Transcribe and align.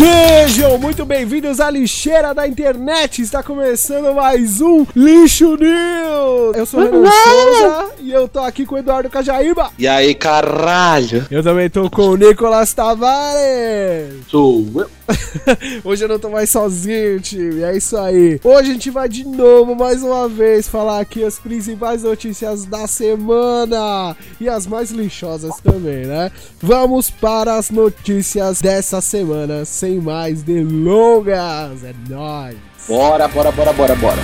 Sejam 0.00 0.78
muito 0.78 1.04
bem-vindos 1.04 1.60
à 1.60 1.70
lixeira 1.70 2.32
da 2.32 2.48
internet. 2.48 3.20
Está 3.20 3.42
começando 3.42 4.14
mais 4.14 4.58
um 4.58 4.86
Lixo 4.96 5.56
News. 5.56 6.56
Eu 6.56 6.64
sou 6.64 6.80
o 6.80 6.84
Renan 6.84 7.10
Souza 7.10 7.88
e 8.00 8.10
eu 8.10 8.26
tô 8.26 8.38
aqui 8.38 8.64
com 8.64 8.76
o 8.76 8.78
Eduardo 8.78 9.10
Cajaíba. 9.10 9.70
E 9.78 9.86
aí, 9.86 10.14
caralho? 10.14 11.26
Eu 11.30 11.42
também 11.42 11.68
tô 11.68 11.90
com 11.90 12.08
o 12.08 12.16
Nicolas 12.16 12.72
Tavares. 12.72 14.24
Sou 14.26 14.64
eu. 14.74 15.00
Hoje 15.84 16.04
eu 16.04 16.08
não 16.08 16.18
tô 16.18 16.30
mais 16.30 16.50
sozinho, 16.50 17.20
time. 17.20 17.62
É 17.62 17.76
isso 17.76 17.96
aí. 17.96 18.40
Hoje 18.42 18.70
a 18.70 18.72
gente 18.72 18.90
vai 18.90 19.08
de 19.08 19.26
novo, 19.26 19.74
mais 19.74 20.02
uma 20.02 20.28
vez, 20.28 20.68
falar 20.68 21.00
aqui 21.00 21.24
as 21.24 21.38
principais 21.38 22.02
notícias 22.02 22.64
da 22.64 22.86
semana 22.86 24.16
e 24.40 24.48
as 24.48 24.66
mais 24.66 24.90
lixosas 24.90 25.56
também, 25.60 26.06
né? 26.06 26.30
Vamos 26.60 27.10
para 27.10 27.56
as 27.56 27.70
notícias 27.70 28.60
dessa 28.60 29.00
semana, 29.00 29.64
sem 29.64 29.89
mais 29.98 30.42
delongas. 30.42 31.84
É 31.84 31.94
nóis. 32.08 32.56
Bora, 32.86 33.28
bora, 33.28 33.50
bora, 33.52 33.72
bora, 33.72 33.94
bora. 33.96 34.22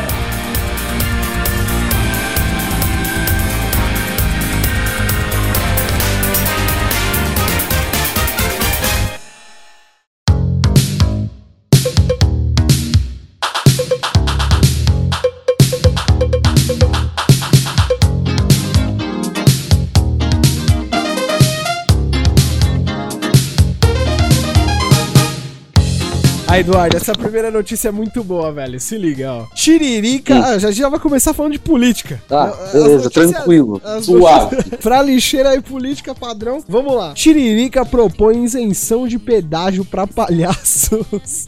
Aí, 26.56 26.60
Eduardo, 26.60 26.96
essa 26.96 27.12
primeira 27.12 27.50
notícia 27.50 27.88
é 27.88 27.90
muito 27.92 28.24
boa, 28.24 28.50
velho. 28.50 28.80
Se 28.80 28.96
liga, 28.96 29.30
ó. 29.30 29.44
Tiririca. 29.54 30.34
Ah, 30.42 30.58
já, 30.58 30.70
já 30.70 30.88
vai 30.88 30.98
começar 30.98 31.34
falando 31.34 31.52
de 31.52 31.58
política. 31.58 32.18
Tá, 32.26 32.44
As 32.48 32.72
beleza, 32.72 33.04
notícias- 33.04 33.30
tranquilo, 33.32 33.82
suave. 34.02 34.56
pra 34.82 35.02
lixeira 35.02 35.54
e 35.54 35.60
política 35.60 36.14
padrão. 36.14 36.64
Vamos 36.66 36.96
lá. 36.96 37.12
Tiririca 37.12 37.84
propõe 37.84 38.42
isenção 38.42 39.06
de 39.06 39.18
pedágio 39.18 39.84
pra 39.84 40.06
palhaços. 40.06 41.46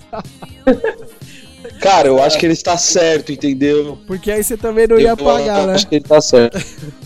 Cara, 1.80 2.08
eu 2.08 2.22
acho 2.22 2.38
que 2.38 2.44
ele 2.46 2.52
está 2.52 2.76
certo, 2.76 3.30
entendeu? 3.32 3.98
Porque 4.06 4.30
aí 4.30 4.42
você 4.42 4.56
também 4.56 4.86
não 4.86 4.98
ia 4.98 5.10
eu 5.10 5.16
pagar, 5.16 5.66
né? 5.66 5.74
acho 5.74 5.86
que 5.86 5.96
ele 5.96 6.04
tá 6.04 6.20
certo. 6.20 6.58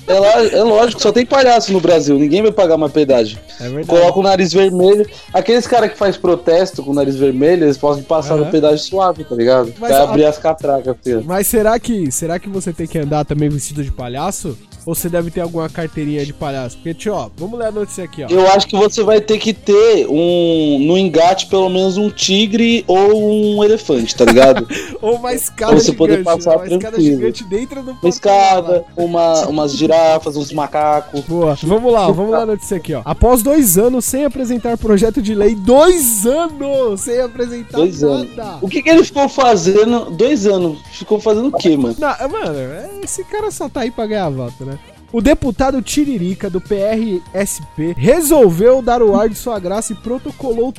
É, 0.06 0.14
lá- 0.18 0.42
é 0.44 0.62
lógico, 0.62 1.00
só 1.00 1.12
tem 1.12 1.24
palhaço 1.24 1.72
no 1.72 1.80
Brasil, 1.80 2.18
ninguém 2.18 2.42
vai 2.42 2.50
pagar 2.52 2.76
mais 2.76 2.90
pedágio. 2.92 3.38
É 3.60 3.64
verdade. 3.68 3.86
Coloca 3.86 4.18
o 4.18 4.22
nariz 4.22 4.52
vermelho. 4.52 5.08
Aqueles 5.32 5.66
caras 5.66 5.92
que 5.92 5.96
faz 5.98 6.16
protesto 6.16 6.82
com 6.82 6.90
o 6.90 6.94
nariz 6.94 7.16
vermelho, 7.16 7.64
eles 7.64 7.78
podem 7.78 8.02
passar 8.02 8.34
Aham. 8.34 8.44
no 8.46 8.50
pedágio 8.50 8.78
suave, 8.78 9.24
tá 9.24 9.34
ligado? 9.34 9.72
Mas 9.78 9.90
vai 9.92 10.00
a- 10.00 10.04
abrir 10.04 10.24
as 10.24 10.38
catracas, 10.38 10.96
filho. 11.02 11.22
Mas 11.24 11.46
será 11.46 11.78
que, 11.78 12.10
será 12.10 12.38
que 12.38 12.48
você 12.48 12.72
tem 12.72 12.86
que 12.86 12.98
andar 12.98 13.24
também 13.24 13.48
vestido 13.48 13.84
de 13.84 13.90
palhaço? 13.92 14.58
Ou 14.84 14.94
você 14.94 15.08
deve 15.08 15.30
ter 15.30 15.40
alguma 15.40 15.68
carteirinha 15.68 16.24
de 16.26 16.32
palhaço? 16.32 16.76
Porque, 16.76 16.92
tio, 16.94 17.14
ó, 17.14 17.28
vamos 17.36 17.58
ler 17.58 17.66
a 17.68 17.72
notícia 17.72 18.04
aqui, 18.04 18.24
ó. 18.24 18.28
Eu 18.28 18.46
acho 18.50 18.66
que 18.66 18.76
você 18.76 19.02
vai 19.02 19.20
ter 19.20 19.38
que 19.38 19.52
ter 19.52 20.06
um 20.08 20.78
no 20.86 20.98
engate 20.98 21.46
pelo 21.46 21.68
menos 21.68 21.96
um 21.96 22.10
tigre 22.10 22.84
ou 22.86 23.56
um 23.58 23.64
elefante, 23.64 24.14
tá 24.16 24.24
ligado? 24.24 24.66
Ou 25.02 25.16
uma 25.16 25.32
escada 25.34 25.72
Pra 25.72 25.80
você 25.80 25.92
poder 25.92 26.18
gigante. 26.18 26.36
passar 26.36 26.56
uma 26.56 26.64
escada 26.66 26.80
tranquilo. 26.96 27.16
gigante 27.16 27.44
dentro 27.44 27.82
do 27.82 27.90
Uma 27.92 28.08
escada, 28.08 28.84
uma, 28.96 29.46
umas 29.48 29.72
girafas, 29.74 30.36
uns 30.36 30.52
macacos. 30.52 31.20
Boa. 31.22 31.56
Vamos 31.62 31.92
lá, 31.92 32.06
vamos 32.10 32.30
lá 32.30 32.42
a 32.42 32.46
notícia 32.46 32.76
aqui, 32.76 32.94
ó. 32.94 33.02
Após 33.04 33.42
dois 33.42 33.76
anos 33.78 34.04
sem 34.04 34.24
apresentar 34.24 34.76
projeto 34.78 35.20
de 35.20 35.34
lei, 35.34 35.54
dois 35.56 36.24
anos 36.26 37.00
sem 37.00 37.20
apresentar 37.20 37.78
Dois 37.78 38.02
anos. 38.04 38.36
nada. 38.36 38.58
O 38.60 38.68
que, 38.68 38.80
que 38.82 38.90
ele 38.90 39.02
ficou 39.04 39.28
fazendo? 39.28 40.10
Dois 40.10 40.46
anos. 40.46 40.78
Ficou 40.92 41.18
fazendo 41.20 41.48
o 41.48 41.52
quê, 41.52 41.76
mano? 41.76 41.96
Não, 41.98 42.28
mano, 42.28 42.54
esse 43.02 43.24
cara 43.24 43.50
só 43.50 43.68
tá 43.68 43.80
aí 43.80 43.90
pra 43.90 44.06
ganhar 44.06 44.28
voto, 44.30 44.64
né? 44.64 44.71
O 45.12 45.20
deputado 45.20 45.82
Tiririca, 45.82 46.48
do 46.48 46.58
PRSP, 46.58 47.94
resolveu 47.98 48.80
dar 48.80 49.02
o 49.02 49.14
ar 49.14 49.28
de 49.28 49.34
sua 49.34 49.58
graça 49.58 49.92
e 49.92 49.96
protocolou 49.96 50.72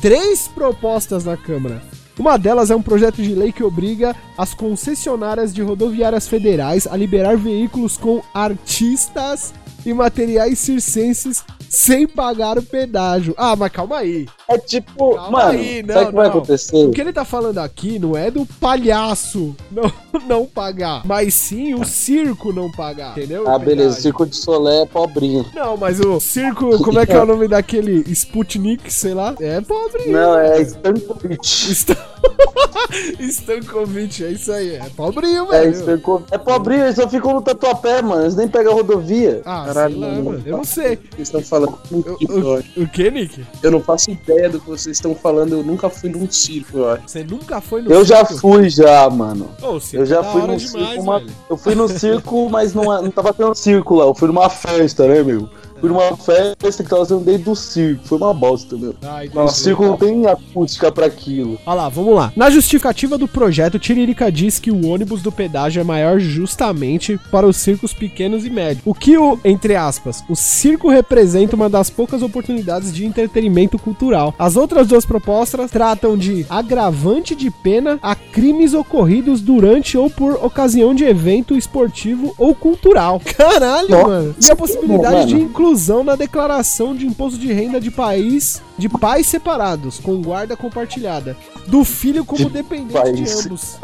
três 0.00 0.48
propostas 0.48 1.24
na 1.24 1.36
Câmara. 1.36 1.80
Uma 2.18 2.36
delas 2.36 2.68
é 2.68 2.74
um 2.74 2.82
projeto 2.82 3.22
de 3.22 3.32
lei 3.32 3.52
que 3.52 3.62
obriga 3.62 4.16
as 4.36 4.52
concessionárias 4.54 5.54
de 5.54 5.62
rodoviárias 5.62 6.26
federais 6.26 6.88
a 6.88 6.96
liberar 6.96 7.36
veículos 7.36 7.96
com 7.96 8.22
artistas 8.34 9.54
e 9.86 9.94
materiais 9.94 10.58
circenses 10.58 11.44
sem 11.68 12.06
pagar 12.06 12.58
o 12.58 12.62
pedágio. 12.62 13.34
Ah, 13.36 13.54
mas 13.56 13.70
calma 13.70 13.98
aí. 13.98 14.26
É 14.48 14.58
tipo, 14.58 15.14
Calma 15.14 15.30
mano, 15.30 15.58
aí, 15.58 15.82
não, 15.82 15.94
sabe 15.94 16.04
o 16.04 16.08
que 16.08 16.14
vai 16.14 16.28
acontecer? 16.28 16.84
O 16.84 16.90
que 16.90 17.00
ele 17.00 17.12
tá 17.12 17.24
falando 17.24 17.58
aqui 17.58 17.98
não 17.98 18.16
é 18.16 18.30
do 18.30 18.46
palhaço 18.46 19.54
não, 19.70 19.92
não 20.26 20.46
pagar, 20.46 21.02
mas 21.04 21.34
sim 21.34 21.74
o 21.74 21.84
circo 21.84 22.52
não 22.52 22.70
pagar, 22.70 23.12
entendeu? 23.12 23.48
Ah, 23.48 23.58
beleza. 23.58 23.76
Pedágio. 23.76 24.02
Circo 24.02 24.26
de 24.26 24.36
Solé 24.36 24.82
é 24.82 24.86
pobrinho. 24.86 25.46
Não, 25.54 25.76
mas 25.76 26.00
o 26.00 26.20
circo, 26.20 26.82
como 26.82 26.98
é 26.98 27.06
que 27.06 27.12
é 27.12 27.22
o 27.22 27.26
nome 27.26 27.48
daquele 27.48 28.04
Sputnik, 28.12 28.92
sei 28.92 29.14
lá? 29.14 29.34
É 29.40 29.60
pobre. 29.60 30.10
Não, 30.10 30.38
é 30.38 30.60
Stankovic. 30.62 31.46
Stan... 31.46 31.96
Stankovic, 33.20 34.24
é 34.24 34.30
isso 34.30 34.52
aí, 34.52 34.76
é 34.76 34.88
pobrinho, 34.96 35.52
É, 35.52 35.62
velho. 35.62 35.72
Stankovic. 35.72 36.34
É 36.34 36.38
pobrinho, 36.38 36.84
eles 36.84 36.96
só 36.96 37.08
ficam 37.08 37.34
no 37.34 37.42
tatuapé, 37.42 38.02
mano. 38.02 38.22
Eles 38.22 38.36
nem 38.36 38.48
pegam 38.48 38.72
a 38.72 38.74
rodovia. 38.76 39.42
Ah, 39.44 39.64
sei 39.72 39.96
lá, 39.96 40.08
mano, 40.08 40.42
eu 40.44 40.56
não 40.56 40.64
sei. 40.64 40.96
Vocês 40.96 41.28
estão 41.28 41.42
falando 41.42 41.78
O, 41.90 42.78
o, 42.78 42.82
o 42.84 42.88
que, 42.88 43.10
Nick? 43.10 43.44
Eu 43.62 43.70
não 43.70 43.80
faço 43.80 44.10
ideia 44.10 44.48
do 44.48 44.60
que 44.60 44.68
vocês 44.68 44.96
estão 44.96 45.14
falando. 45.14 45.52
Eu 45.56 45.62
nunca 45.62 45.88
fui 45.88 46.08
num 46.10 46.30
circo, 46.30 46.78
eu 46.78 46.90
acho. 46.90 47.02
Você 47.08 47.24
nunca 47.24 47.60
foi 47.60 47.82
no 47.82 47.90
Eu 47.92 48.04
já 48.04 48.24
circo? 48.24 48.40
fui 48.40 48.68
já, 48.68 49.08
mano. 49.10 49.50
Ô, 49.62 49.72
o 49.72 49.80
circo 49.80 50.02
Eu 50.02 50.06
já 50.06 50.20
é 50.20 50.22
fui 50.24 50.40
no 50.42 50.56
demais, 50.56 50.70
circo 50.70 51.02
uma-. 51.02 51.22
Eu 51.50 51.56
fui 51.56 51.74
no 51.74 51.88
circo, 51.88 52.48
mas 52.50 52.74
não, 52.74 52.84
não 53.02 53.10
tava 53.10 53.32
tendo 53.32 53.54
circo 53.54 53.96
lá. 53.96 54.04
Eu 54.04 54.14
fui 54.14 54.28
numa 54.28 54.48
festa, 54.48 55.06
né, 55.06 55.22
meu? 55.22 55.48
Fui 55.80 55.88
numa 55.90 56.16
festa 56.16 56.82
que 56.82 56.88
tava 56.90 57.04
sendo 57.04 57.20
dentro 57.20 57.44
do 57.44 57.56
circo. 57.56 58.00
Foi 58.04 58.18
uma 58.18 58.32
bosta, 58.32 58.76
meu. 58.76 58.94
Ah, 59.02 59.24
entendi. 59.24 59.38
O 59.38 59.48
circo 59.48 59.84
não 59.84 59.96
tem 59.96 60.26
acústica 60.26 60.90
pra 60.90 61.06
aquilo. 61.06 61.58
Olha 61.66 61.74
lá, 61.74 61.88
vamos 61.88 62.14
lá. 62.14 62.32
Na 62.34 62.50
justificativa 62.50 63.18
do 63.18 63.28
projeto, 63.28 63.78
Tiririca 63.78 64.30
diz 64.30 64.58
que 64.58 64.70
o 64.70 64.86
ônibus 64.86 65.22
do 65.22 65.30
pedágio 65.30 65.80
é 65.80 65.84
maior 65.84 66.18
justamente 66.18 67.18
para 67.30 67.46
os 67.46 67.56
circos 67.56 67.92
pequenos 67.92 68.44
e 68.44 68.50
médios. 68.50 68.82
O 68.84 68.94
que 68.94 69.18
o, 69.18 69.38
entre 69.44 69.74
aspas, 69.74 70.24
o 70.28 70.34
circo 70.34 70.88
representa 70.88 71.56
uma 71.56 71.68
das 71.68 71.90
poucas 71.90 72.22
oportunidades 72.22 72.92
de 72.92 73.04
entretenimento 73.04 73.78
cultural. 73.78 74.34
As 74.38 74.56
outras 74.56 74.86
duas 74.86 75.04
propostas 75.04 75.70
tratam 75.70 76.16
de 76.16 76.46
agravante 76.48 77.34
de 77.34 77.50
pena 77.50 77.98
a 78.02 78.14
crimes 78.14 78.74
ocorridos 78.74 79.40
durante 79.40 79.96
ou 79.96 80.10
por 80.10 80.34
ocasião 80.44 80.94
de 80.94 81.04
evento 81.04 81.56
esportivo 81.56 82.34
ou 82.38 82.54
cultural. 82.54 83.20
Caralho, 83.36 83.88
Nossa, 83.88 84.08
mano. 84.08 84.34
E 84.42 84.50
a 84.50 84.56
possibilidade 84.56 85.26
de 85.26 85.46
inclusão 85.66 86.04
na 86.04 86.14
declaração 86.14 86.94
de 86.94 87.06
imposto 87.06 87.38
de 87.38 87.52
renda 87.52 87.80
de 87.80 87.90
país 87.90 88.62
de 88.78 88.88
pais 88.88 89.26
separados, 89.26 89.98
com 89.98 90.22
guarda 90.22 90.56
compartilhada, 90.56 91.36
do 91.66 91.84
filho 91.84 92.24
como 92.24 92.44
De 92.44 92.50
dependente 92.50 92.86
de 92.86 92.92
pais 92.92 93.46
ambos. 93.46 93.78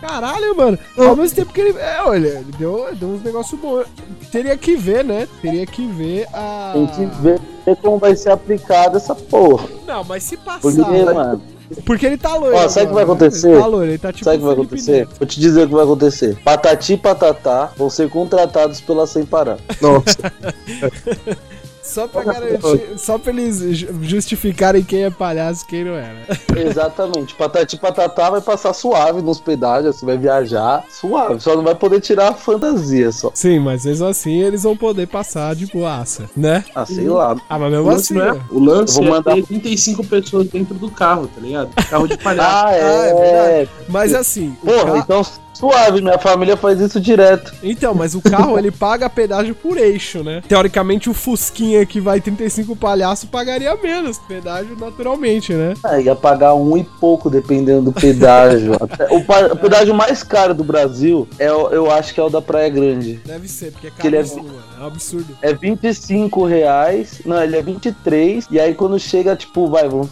Caralho, 0.00 0.56
mano. 0.56 0.78
Ao 0.96 1.16
mesmo 1.16 1.34
tempo 1.34 1.52
que 1.52 1.60
ele. 1.60 1.76
É, 1.76 2.00
olha, 2.02 2.28
ele 2.28 2.52
deu, 2.56 2.94
deu 2.94 3.08
uns 3.08 3.22
negócios 3.24 3.60
bons. 3.60 3.84
Teria 4.30 4.56
que 4.56 4.76
ver, 4.76 5.04
né? 5.04 5.26
Teria 5.42 5.66
que 5.66 5.84
ver 5.88 6.28
a. 6.32 6.70
Tem 6.72 6.86
que 6.86 7.04
ver 7.20 7.40
como 7.82 7.98
vai 7.98 8.14
ser 8.14 8.30
aplicada 8.30 8.96
essa 8.96 9.12
porra. 9.12 9.68
Não, 9.84 10.04
mas 10.04 10.22
se 10.22 10.36
passar. 10.36 10.60
Porque, 10.60 10.80
mano, 10.80 11.42
Porque 11.84 12.06
ele 12.06 12.16
tá 12.16 12.34
loiro. 12.34 12.56
Ó, 12.56 12.68
sabe 12.68 12.86
o 12.86 12.88
que 12.88 12.94
vai 12.94 13.04
acontecer? 13.04 13.50
Ele 13.50 13.60
tá 13.60 13.66
loiro, 13.66 13.90
ele 13.90 13.98
tá 13.98 14.12
tipo. 14.12 14.24
sabe 14.24 14.36
o 14.36 14.40
que 14.40 14.44
vai 14.44 14.54
acontecer? 14.54 14.92
Neto. 14.92 15.14
Vou 15.18 15.26
te 15.26 15.40
dizer 15.40 15.64
o 15.64 15.68
que 15.68 15.74
vai 15.74 15.84
acontecer. 15.84 16.38
Patati 16.42 16.92
e 16.94 16.96
patatá 16.96 17.72
vão 17.76 17.90
ser 17.90 18.08
contratados 18.08 18.80
pela 18.80 19.06
Sem 19.06 19.24
Parar. 19.24 19.58
Nossa. 19.80 20.16
Só 21.88 22.06
pra 22.06 22.22
garantir. 22.24 22.98
Só 22.98 23.18
pra 23.18 23.32
eles 23.32 23.58
ju- 23.60 23.88
justificarem 24.02 24.82
quem 24.84 25.04
é 25.04 25.10
palhaço 25.10 25.64
e 25.64 25.66
quem 25.68 25.84
não 25.84 25.94
é, 25.94 26.12
né? 26.12 26.26
Exatamente. 26.56 27.34
Patati 27.34 27.76
e 27.76 27.78
patatá 27.78 28.30
vai 28.30 28.40
passar 28.40 28.72
suave 28.72 29.22
nos 29.22 29.40
pedágios, 29.40 29.96
você 29.96 30.06
vai 30.06 30.18
viajar 30.18 30.84
suave. 30.90 31.40
Só 31.40 31.56
não 31.56 31.62
vai 31.64 31.74
poder 31.74 32.00
tirar 32.00 32.28
a 32.28 32.32
fantasia 32.34 33.10
só. 33.12 33.30
Sim, 33.34 33.58
mas 33.60 33.84
mesmo 33.84 34.06
assim 34.06 34.40
eles 34.42 34.62
vão 34.62 34.76
poder 34.76 35.06
passar 35.06 35.54
de 35.54 35.66
boaça, 35.66 36.28
né? 36.36 36.64
Ah, 36.74 36.84
sei 36.84 37.08
lá. 37.08 37.36
Ah, 37.48 37.58
mas 37.58 37.68
O 37.68 37.70
mesmo 37.76 37.86
lance, 37.90 38.00
assim. 38.12 38.14
não 38.14 38.22
é, 38.28 38.32
né? 38.34 38.40
o 38.50 38.58
lance 38.60 38.94
vou 38.96 39.04
é 39.06 39.10
mandar- 39.10 39.34
ter 39.34 39.42
35 39.44 40.04
pessoas 40.06 40.48
dentro 40.48 40.74
do 40.74 40.90
carro, 40.90 41.26
tá 41.28 41.40
ligado? 41.40 41.70
Carro 41.88 42.06
de 42.06 42.16
palhaço. 42.18 42.48
Ah, 42.48 42.68
Ah, 42.68 42.74
é 42.76 43.10
é. 43.10 43.14
verdade. 43.14 43.70
Mas 43.88 44.14
assim. 44.14 44.56
Porra, 44.64 44.92
ca- 44.92 44.98
então 44.98 45.22
suave, 45.58 46.00
minha 46.00 46.18
família 46.18 46.56
faz 46.56 46.80
isso 46.80 47.00
direto. 47.00 47.52
Então, 47.62 47.92
mas 47.92 48.14
o 48.14 48.22
carro 48.22 48.56
ele 48.58 48.70
paga 48.70 49.10
pedágio 49.10 49.54
por 49.54 49.76
eixo, 49.76 50.22
né? 50.22 50.40
Teoricamente 50.46 51.10
o 51.10 51.14
Fusquinha 51.14 51.84
que 51.84 52.00
vai 52.00 52.20
35 52.20 52.76
palhaço 52.76 53.26
pagaria 53.26 53.74
menos 53.76 54.18
pedágio 54.18 54.76
naturalmente, 54.78 55.52
né? 55.52 55.74
É, 55.84 56.00
ia 56.00 56.14
pagar 56.14 56.54
um 56.54 56.76
e 56.76 56.84
pouco 56.84 57.28
dependendo 57.28 57.90
do 57.90 57.92
pedágio. 57.92 58.72
O, 59.10 59.56
pedágio 59.56 59.94
mais 59.94 60.22
caro 60.22 60.54
do 60.54 60.62
Brasil, 60.62 61.26
é, 61.38 61.48
eu 61.48 61.90
acho 61.90 62.12
que 62.12 62.20
é 62.20 62.22
o 62.22 62.28
da 62.28 62.40
Praia 62.40 62.68
Grande. 62.68 63.20
Deve 63.24 63.48
ser, 63.48 63.72
porque 63.72 63.86
é 63.86 64.06
ele 64.06 64.16
é-. 64.16 64.20
É 64.20 64.82
um 64.82 64.86
absurdo. 64.86 65.36
É 65.40 65.52
25 65.52 66.44
reais. 66.44 67.20
Não, 67.24 67.42
ele 67.42 67.56
é 67.56 67.62
23. 67.62 68.46
E 68.50 68.60
aí 68.60 68.74
quando 68.74 68.98
chega, 68.98 69.34
tipo, 69.34 69.68
vai, 69.68 69.88
vamos, 69.88 70.10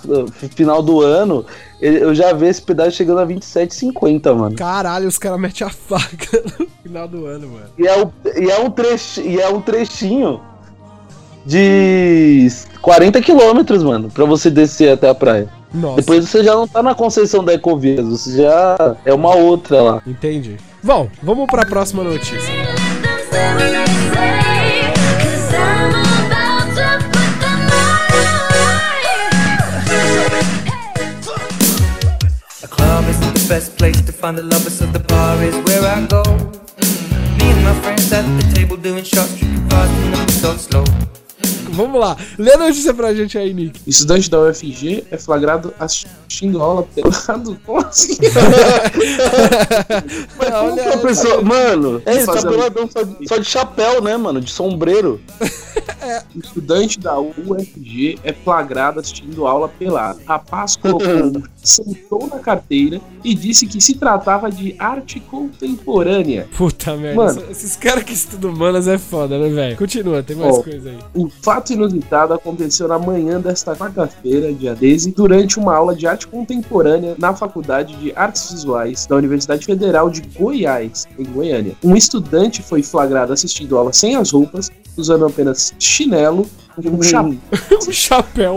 final 0.54 0.82
do 0.82 1.00
ano, 1.00 1.44
eu 1.81 2.14
já 2.14 2.32
vi 2.32 2.46
esse 2.46 2.62
pedágio 2.62 2.93
chegando 2.93 3.20
a 3.20 3.26
27,50, 3.26 4.34
mano. 4.34 4.56
Caralho, 4.56 5.06
os 5.08 5.19
caras 5.19 5.38
metem 5.40 5.67
a 5.67 5.70
faca 5.70 6.43
no 6.58 6.67
final 6.82 7.06
do 7.08 7.26
ano, 7.26 7.49
mano. 7.49 7.67
E 7.78 7.87
é, 7.87 8.02
o- 8.02 8.12
e 8.37 8.50
é 8.50 8.58
um, 8.61 8.70
trecho, 8.70 9.20
e 9.20 9.40
é 9.40 9.49
um 9.49 9.61
trechinho 9.61 10.40
de 11.44 12.49
40 12.82 13.20
quilômetros, 13.20 13.82
mano, 13.82 14.11
pra 14.11 14.25
você 14.25 14.50
descer 14.50 14.90
até 14.93 15.08
a 15.08 15.14
praia. 15.14 15.49
Nossa, 15.73 15.96
Depois 15.96 16.28
você 16.28 16.43
já 16.43 16.55
não 16.55 16.67
tá 16.67 16.82
na 16.82 16.94
concessão 16.94 17.44
da 17.44 17.52
Ecovias, 17.55 18.05
você 18.06 18.43
já 18.43 18.96
é 19.05 19.12
uma 19.12 19.34
outra 19.34 19.82
lá. 19.82 20.02
entendi. 20.06 20.56
Bom, 20.82 21.08
vamos 21.23 21.46
pra 21.46 21.67
próxima 21.67 22.02
notícia. 22.02 22.40
Best 33.56 33.79
place 33.79 34.03
to 34.03 34.12
find 34.12 34.37
the 34.37 34.43
lovers, 34.43 34.79
so 34.81 34.85
the 34.85 34.99
bar 34.99 35.43
is 35.43 35.56
where 35.64 35.82
I 35.97 36.05
go. 36.05 36.23
Me 37.38 37.47
and 37.55 37.64
my 37.64 37.73
friends 37.81 38.12
at 38.12 38.26
the 38.38 38.55
table 38.55 38.76
doing 38.76 39.03
shots, 39.03 39.35
drinking 39.38 39.67
fast 39.70 39.91
and 39.93 40.31
we 40.31 40.41
talk 40.43 40.58
slow. 40.58 41.25
Vamos 41.70 42.00
lá. 42.00 42.16
Lê 42.38 42.52
a 42.54 42.58
notícia 42.58 42.92
pra 42.94 43.14
gente 43.14 43.36
aí, 43.38 43.52
Nick. 43.52 43.80
Estudante 43.86 44.30
da 44.30 44.40
UFG 44.40 45.04
é 45.10 45.16
flagrado 45.18 45.72
assistindo 45.78 46.62
aula 46.62 46.82
pelado. 46.94 47.58
Como 47.64 47.78
assim? 47.80 48.16
Mas 50.38 50.48
como 50.50 50.72
olha 50.72 50.82
que 50.82 50.88
a 50.88 50.98
pessoa. 50.98 51.42
Mano, 51.42 52.02
é 52.06 52.16
isso, 52.16 52.26
tá 52.26 52.42
peladão 52.48 52.88
só, 52.90 53.02
de- 53.02 53.28
só 53.28 53.36
de 53.38 53.44
chapéu, 53.44 54.02
né, 54.02 54.16
mano? 54.16 54.40
De 54.40 54.50
sombreiro. 54.50 55.20
Estudante 56.36 57.00
da 57.00 57.18
UFG 57.18 58.18
é 58.22 58.32
flagrado 58.32 59.00
assistindo 59.00 59.46
aula 59.46 59.68
pelado. 59.68 60.20
Rapaz 60.24 60.76
colocou, 60.76 61.42
sentou 61.62 62.28
na 62.28 62.38
carteira 62.38 63.00
e 63.24 63.34
disse 63.34 63.66
que 63.66 63.80
se 63.80 63.94
tratava 63.94 64.50
de 64.50 64.76
arte 64.78 65.18
contemporânea. 65.18 66.46
Puta 66.56 66.96
merda. 66.96 67.16
Mano. 67.16 67.42
Esses 67.50 67.74
caras 67.74 68.04
que 68.04 68.12
estudam 68.12 68.52
humanas 68.52 68.86
é 68.86 68.98
foda, 68.98 69.36
né, 69.38 69.48
velho? 69.48 69.76
Continua, 69.76 70.22
tem 70.22 70.36
mais 70.36 70.56
Ó. 70.58 70.62
coisa 70.62 70.90
aí. 70.90 70.98
O 71.14 71.28
fato 71.56 71.73
inusitado 71.73 72.35
aconteceu 72.35 72.87
na 72.87 72.99
manhã 72.99 73.41
desta 73.41 73.75
quarta-feira, 73.75 74.53
dia 74.53 74.76
13, 74.76 75.12
durante 75.12 75.58
uma 75.58 75.75
aula 75.75 75.97
de 75.97 76.06
arte 76.06 76.26
contemporânea 76.26 77.14
na 77.19 77.35
Faculdade 77.35 77.97
de 77.97 78.12
Artes 78.14 78.53
Visuais 78.53 79.06
da 79.06 79.17
Universidade 79.17 79.64
Federal 79.64 80.11
de 80.11 80.20
Goiás, 80.38 81.06
em 81.19 81.25
Goiânia. 81.25 81.75
Um 81.82 81.97
estudante 81.97 82.62
foi 82.62 82.82
flagrado 82.82 83.32
assistindo 83.32 83.79
aula 83.79 83.91
sem 83.91 84.17
as 84.17 84.32
roupas, 84.32 84.70
usando 84.99 85.25
apenas 85.25 85.73
chinelo, 85.79 86.47
um 86.85 87.03
chapéu. 87.03 87.38
Um 87.88 87.93
chapéu. 87.93 88.55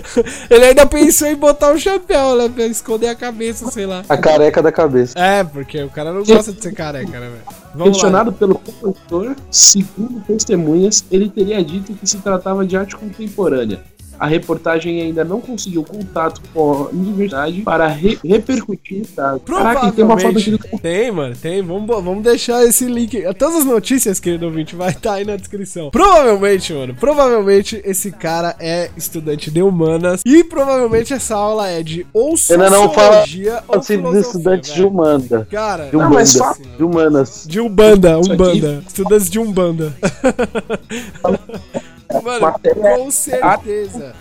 Ele 0.48 0.64
ainda 0.64 0.86
pensou 0.86 1.28
em 1.28 1.36
botar 1.36 1.72
um 1.72 1.78
chapéu, 1.78 2.36
né? 2.36 2.48
Pra 2.48 2.64
esconder 2.64 3.08
a 3.08 3.14
cabeça, 3.14 3.70
sei 3.70 3.84
lá. 3.84 4.02
A 4.08 4.16
careca 4.16 4.62
da 4.62 4.72
cabeça. 4.72 5.12
É, 5.18 5.44
porque 5.44 5.82
o 5.82 5.90
cara 5.90 6.10
não 6.10 6.24
gosta 6.24 6.54
de 6.54 6.62
ser 6.62 6.72
careca, 6.72 7.20
né, 7.20 7.28
velho? 7.28 7.63
Vamos 7.74 7.86
lá. 7.86 7.92
Questionado 7.92 8.32
pelo 8.32 8.54
compositor, 8.54 9.34
segundo 9.50 10.20
testemunhas, 10.20 11.04
ele 11.10 11.28
teria 11.28 11.62
dito 11.62 11.92
que 11.92 12.06
se 12.06 12.18
tratava 12.18 12.64
de 12.64 12.76
arte 12.76 12.96
contemporânea. 12.96 13.82
A 14.18 14.26
reportagem 14.26 15.00
ainda 15.02 15.24
não 15.24 15.40
conseguiu 15.40 15.82
contato 15.82 16.40
com 16.52 16.72
a 16.72 16.88
universidade 16.88 17.62
para 17.62 17.86
re- 17.88 18.18
repercutir 18.24 19.02
o 19.02 19.08
caso. 19.08 19.40
Caraca, 19.40 19.92
tem 19.92 20.04
uma 20.04 20.18
foto 20.18 20.38
aqui 20.38 20.50
do 20.50 20.58
Provavelmente. 20.58 20.82
Tem, 20.82 21.10
mano, 21.12 21.34
tem. 21.40 21.62
Vamos, 21.62 21.86
vamos 21.86 22.22
deixar 22.22 22.64
esse 22.64 22.84
link. 22.86 23.22
Todas 23.38 23.56
as 23.56 23.64
notícias, 23.64 24.20
querido 24.20 24.46
ouvinte, 24.46 24.74
vai 24.76 24.90
estar 24.90 25.14
aí 25.14 25.24
na 25.24 25.36
descrição. 25.36 25.90
Provavelmente, 25.90 26.72
mano, 26.72 26.94
provavelmente 26.94 27.80
esse 27.84 28.10
cara 28.10 28.54
é 28.60 28.90
estudante 28.96 29.50
de 29.50 29.62
humanas. 29.62 30.22
E 30.24 30.44
provavelmente 30.44 31.12
essa 31.12 31.34
aula 31.34 31.68
é 31.68 31.82
de 31.82 32.06
ou 32.12 32.34
Ainda 32.50 32.70
não 32.70 32.90
fala 32.92 33.20
sociologia 33.22 33.62
ou 33.68 33.78
Assim, 33.78 33.96
dos 34.00 34.10
filosofia, 34.10 34.20
estudantes 34.38 34.74
de. 34.74 34.84
Humanda. 34.84 35.48
Cara, 35.50 35.86
De 35.86 35.96
Não, 35.96 36.10
mas 36.10 36.34
Umbanda. 36.34 36.54
fala- 36.54 36.76
De 36.76 36.82
humanas. 36.84 37.44
de 37.48 37.60
Umbanda, 37.60 38.18
Umbanda. 38.18 38.82
Estudantes 38.86 39.30
de 39.30 39.38
Umbanda. 39.38 39.92
Mano, 42.22 42.40
Matéria- 42.40 42.96
com 42.96 43.10
certeza. 43.10 44.14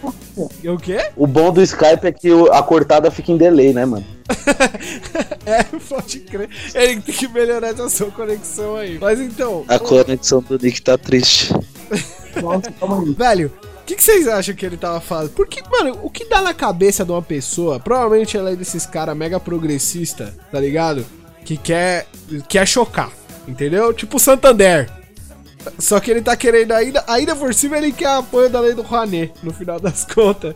O 0.66 0.78
quê? 0.78 1.12
O 1.16 1.28
bom 1.28 1.52
do 1.52 1.62
Skype 1.62 2.06
é 2.08 2.12
que 2.12 2.30
a 2.52 2.62
cortada 2.64 3.10
fica 3.12 3.32
em 3.32 3.38
delay, 3.38 3.74
né, 3.74 3.86
mano? 3.86 4.06
É, 5.46 5.64
pode 5.64 6.20
crer. 6.22 6.50
Ele 6.74 7.02
tem 7.02 7.14
que 7.16 7.28
melhorar 7.28 7.68
essa 7.70 7.90
sua 7.90 8.10
conexão 8.12 8.78
aí. 8.78 8.98
Mas 9.00 9.20
então, 9.20 9.66
A 9.68 9.78
conexão 9.78 10.42
do 10.42 10.58
Nick 10.58 10.82
tá 10.82 10.98
triste. 10.98 11.54
Nossa, 12.42 12.72
calma 12.80 13.02
aí. 13.04 13.14
velho, 13.14 13.52
o 13.82 13.86
que, 13.86 13.96
que 13.96 14.04
vocês 14.04 14.28
acham 14.28 14.56
que 14.56 14.66
ele 14.66 14.78
tava 14.78 15.00
falando? 15.02 15.32
Porque, 15.32 15.62
mano, 15.70 16.00
o 16.02 16.10
que 16.10 16.26
dá 16.26 16.42
na 16.42 16.54
cabeça 16.54 17.04
de 17.04 17.12
uma 17.12 17.22
pessoa, 17.22 17.80
provavelmente 17.80 18.38
ela 18.38 18.52
é 18.52 18.56
desses 18.56 18.86
caras 18.86 19.16
mega 19.18 19.40
progressista, 19.40 20.34
tá 20.52 20.60
ligado? 20.60 21.06
Que 21.44 21.58
quer, 21.58 22.08
quer 22.48 22.66
chocar, 22.66 23.12
entendeu? 23.48 23.94
Tipo 23.94 24.16
o 24.16 24.20
Santander. 24.20 24.90
Só 25.80 26.00
que 26.00 26.12
ele 26.12 26.22
tá 26.22 26.36
querendo 26.36 26.72
ainda, 26.72 27.04
ainda 27.08 27.36
por 27.36 27.54
cima 27.54 27.78
ele 27.78 27.92
quer 27.92 28.08
apoio 28.08 28.50
da 28.50 28.60
lei 28.60 28.74
do 28.74 28.82
Rouanet, 28.82 29.32
no 29.42 29.54
final 29.54 29.80
das 29.80 30.06
contas. 30.14 30.54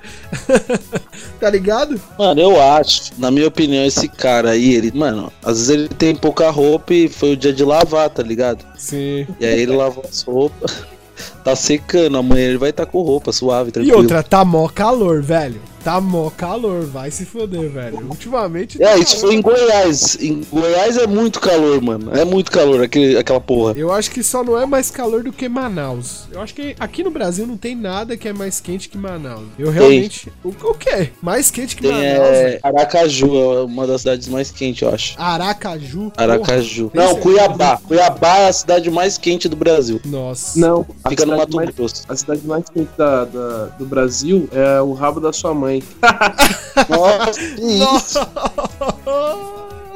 tá 1.40 1.50
ligado? 1.50 2.00
Mano, 2.18 2.42
eu 2.42 2.62
acho, 2.62 3.12
na 3.18 3.32
minha 3.32 3.48
opinião, 3.48 3.86
esse 3.86 4.08
cara 4.08 4.52
aí, 4.52 4.74
ele, 4.74 4.92
mano, 4.92 5.32
às 5.44 5.58
vezes 5.58 5.70
ele 5.70 5.88
tem 5.90 6.16
pouca 6.16 6.50
roupa 6.50 6.94
e 6.94 7.08
foi 7.08 7.34
o 7.34 7.38
dia 7.38 7.54
de 7.54 7.64
lavar, 7.64 8.10
tá 8.10 8.24
ligado? 8.24 8.66
Sim. 8.78 9.28
E 9.40 9.46
aí 9.46 9.62
ele 9.62 9.76
lavou 9.76 10.04
as 10.08 10.22
roupas, 10.24 10.84
tá 11.52 11.56
secando, 11.56 12.18
amanhã 12.18 12.48
ele 12.50 12.58
vai 12.58 12.72
estar 12.72 12.86
com 12.86 13.02
roupa 13.02 13.32
suave, 13.32 13.70
E 13.70 13.74
tranquilo. 13.74 13.98
outra, 13.98 14.22
tá 14.24 14.44
mó 14.44 14.68
calor, 14.68 15.22
velho. 15.22 15.60
Tá 15.84 16.02
mó 16.02 16.30
calor, 16.30 16.86
vai 16.86 17.10
se 17.10 17.24
foder, 17.24 17.70
velho. 17.70 18.00
Ultimamente. 18.10 18.78
tá 18.78 18.90
É, 18.92 19.00
isso 19.00 19.16
calor. 19.16 19.28
foi 19.28 19.36
em 19.36 19.42
Goiás. 19.42 20.18
Em 20.20 20.42
Goiás 20.52 20.98
é 20.98 21.08
muito 21.08 21.40
calor, 21.40 21.82
mano. 21.82 22.14
É 22.14 22.26
muito 22.26 22.52
calor 22.52 22.84
aquele, 22.84 23.18
aquela 23.18 23.40
porra. 23.40 23.74
Eu 23.78 23.90
acho 23.94 24.12
que 24.12 24.22
só 24.22 24.44
não 24.44 24.60
é 24.60 24.66
mais 24.66 24.92
calor 24.92 25.24
do 25.24 25.32
que 25.32 25.48
Manaus. 25.48 26.24
Eu 26.30 26.42
acho 26.42 26.54
que 26.54 26.76
aqui 26.78 27.06
no 27.06 27.10
Brasil 27.12 27.48
não 27.48 27.56
tem 27.56 27.74
nada 27.74 28.18
que 28.18 28.28
é 28.28 28.34
mais 28.34 28.60
quente 28.60 28.90
que 28.90 28.98
Manaus. 28.98 29.46
Eu 29.58 29.72
realmente. 29.72 30.30
O, 30.44 30.50
o 30.50 30.74
quê? 30.74 31.12
Mais 31.22 31.50
quente 31.50 31.74
que 31.74 31.84
Tem 31.84 31.92
Manaus, 31.94 32.08
é, 32.36 32.44
velho? 32.44 32.60
Aracaju, 32.64 33.36
é 33.54 33.64
uma 33.64 33.88
das 33.88 34.02
cidades 34.02 34.28
mais 34.28 34.52
quentes, 34.52 34.82
eu 34.82 34.94
acho. 34.94 35.16
Aracaju. 35.18 36.12
Aracaju. 36.18 36.90
Tem 36.90 37.02
Não? 37.02 37.16
Cuiabá. 37.16 37.78
Cuiabá 37.78 38.40
é 38.40 38.48
a 38.50 38.54
cidade 38.54 38.92
mais 38.92 39.18
quente 39.18 39.48
do 39.48 39.56
Brasil. 39.56 40.02
Porra. 40.02 40.18
Nossa. 40.18 40.60
Não, 40.60 40.86
Fica 41.08 41.26
no 41.26 41.37
cidade 41.46 41.56
Mato 41.56 41.56
mais- 41.56 41.76
Grosso. 41.76 42.04
A 42.10 42.16
cidade 42.16 42.48
mais 42.48 42.66
quente 42.70 42.90
da, 42.98 43.26
da- 43.26 43.66
do 43.78 43.86
Brasil 43.86 44.50
é 44.52 44.82
o 44.82 44.94
rabo 44.94 45.20
da 45.20 45.32
sua 45.34 45.54
mãe. 45.54 45.84
Nossa, 46.90 47.40
que 47.40 47.62
isso? 47.98 48.20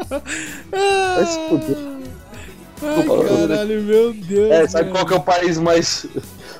Vai 0.10 1.26
se 1.26 1.40
fuder. 1.50 1.78
Ai, 2.84 3.48
caralho, 3.48 3.82
meu 3.84 4.14
Deus. 4.14 4.52
É, 4.52 4.68
sabe 4.68 4.86
velho. 4.86 4.96
qual 4.96 5.06
que 5.06 5.14
é 5.14 5.18
o 5.18 5.22
país 5.22 5.58
mais, 5.60 6.06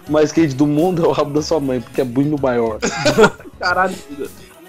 mais 0.08 0.32
quente 0.32 0.54
do 0.56 0.68
mundo? 0.68 1.04
É 1.04 1.08
o 1.08 1.12
rabo 1.12 1.34
da 1.34 1.42
sua 1.42 1.60
mãe, 1.60 1.82
porque 1.82 2.02
é 2.02 2.04
muito 2.04 2.40
maior. 2.42 2.78
Caralho, 3.60 3.96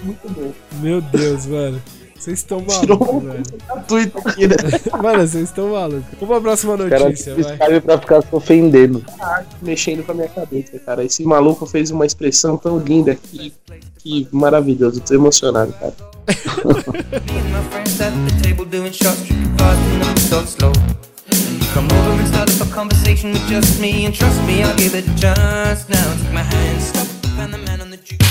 muito 0.02 0.28
bom. 0.30 0.52
Meu 0.80 1.00
Deus, 1.02 1.46
mano. 1.46 1.80
Vocês 2.22 2.38
estão 2.38 2.60
malucos, 2.64 3.24
velho. 3.24 3.42
gratuito 3.66 4.18
aqui, 4.24 4.46
né? 4.46 4.54
Mano, 5.02 5.26
vocês 5.26 5.42
estão 5.48 5.72
malucos. 5.72 6.04
Vamos 6.20 6.28
pra 6.28 6.40
próxima 6.40 6.74
O 6.74 6.88
cara 6.88 7.04
notícia, 7.06 7.34
vai. 7.34 7.80
pra 7.80 7.98
ficar 7.98 8.22
se 8.22 8.28
ofendendo. 8.30 9.04
Mexendo 9.60 10.04
com 10.04 10.12
a 10.12 10.14
minha 10.14 10.28
cabeça, 10.28 10.78
cara. 10.78 11.02
Esse 11.02 11.24
maluco 11.24 11.66
fez 11.66 11.90
uma 11.90 12.06
expressão 12.06 12.56
tão 12.56 12.78
linda 12.78 13.16
que, 13.16 13.52
que 13.98 14.28
maravilhoso. 14.30 15.00
Tô 15.00 15.14
emocionado, 15.14 15.72
cara. 15.72 15.94
Me 16.28 17.38
and 17.38 17.50
my 17.50 17.60
friends 17.72 18.00
at 18.00 18.12
the 18.12 18.48
table 18.48 18.66
doing 18.66 18.92
shots, 18.92 19.24
drinking 19.26 19.56
fast 19.58 19.80
and 19.80 20.00
then 20.00 20.14
we 20.14 20.30
talk 20.30 20.46
slow. 20.46 20.72
You 21.32 21.66
come 21.74 21.88
over 21.90 22.20
and 22.20 22.28
start 22.28 22.50
up 22.54 22.68
a 22.68 22.72
conversation 22.72 23.32
with 23.32 23.44
just 23.48 23.80
me, 23.80 24.06
and 24.06 24.14
trust 24.14 24.40
me, 24.46 24.62
I'll 24.62 24.76
give 24.76 24.94
it 24.94 25.08
a 25.08 25.14
chance. 25.18 25.88
Now 25.88 26.14
take 26.22 26.32
my 26.32 26.42
hand, 26.42 26.80
stop, 26.80 27.08
and 27.40 27.52
the 27.52 27.58
man 27.58 27.80
on 27.80 27.90
the 27.90 27.96
juke. 27.96 28.22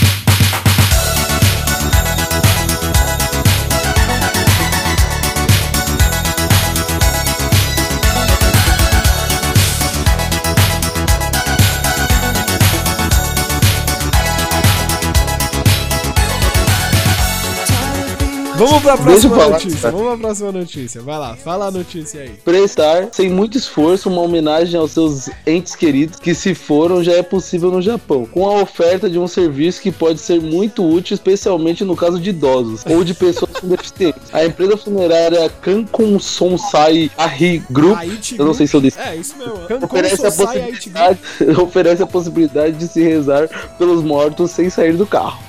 Vamos 18.64 18.84
pra 18.84 18.96
próxima 18.96 19.36
falar, 19.36 19.50
notícia. 19.54 19.80
cara. 19.80 19.92
Vamos 19.98 20.08
pra 20.12 20.18
próxima 20.18 20.52
notícia. 20.52 21.02
Vai 21.02 21.18
lá, 21.18 21.36
fala 21.36 21.66
a 21.66 21.72
notícia 21.72 22.22
aí. 22.22 22.30
Prestar, 22.30 23.10
sem 23.12 23.28
muito 23.28 23.58
esforço, 23.58 24.08
uma 24.08 24.22
homenagem 24.22 24.80
aos 24.80 24.92
seus 24.92 25.30
entes 25.48 25.76
queridos 25.76 26.20
que 26.20 26.36
se 26.36 26.54
foram 26.54 27.04
já 27.04 27.14
é 27.14 27.24
possível 27.24 27.72
no 27.72 27.82
Japão, 27.82 28.26
com 28.26 28.48
a 28.48 28.62
oferta 28.62 29.10
de 29.10 29.18
um 29.18 29.28
serviço 29.28 29.82
que 29.82 29.92
pode 29.92 30.20
ser 30.20 30.40
muito 30.40 30.88
útil, 30.88 31.16
especialmente 31.16 31.84
no 31.84 31.96
caso 31.96 32.20
de 32.20 32.30
idosos 32.30 32.84
ou 32.86 33.04
de 33.04 33.16
pessoas 33.16 33.52
com 33.60 33.66
deficiência. 33.68 34.22
A 34.32 34.46
empresa 34.46 34.78
funerária 34.78 35.50
Kankun 35.62 36.20
Sonsai 36.20 37.10
Ahi 37.18 37.64
Group, 37.72 37.98
eu 38.38 38.46
não 38.46 38.54
sei 38.54 38.68
se 38.68 38.76
eu 38.76 38.82
disse, 38.82 39.00
É, 39.00 39.16
isso 39.16 39.36
mesmo. 39.38 39.58
Cancun 39.68 39.86
oferece 39.86 40.26
a, 40.26 40.32
possibilidade, 40.32 41.20
oferece 41.60 42.04
a 42.04 42.08
possibilidade 42.08 42.78
de 42.78 42.88
se 42.88 43.02
rezar 43.02 43.50
pelos 43.80 44.04
mortos 44.04 44.52
sem 44.52 44.70
sair 44.70 44.94
do 44.94 45.08
carro. 45.08 45.40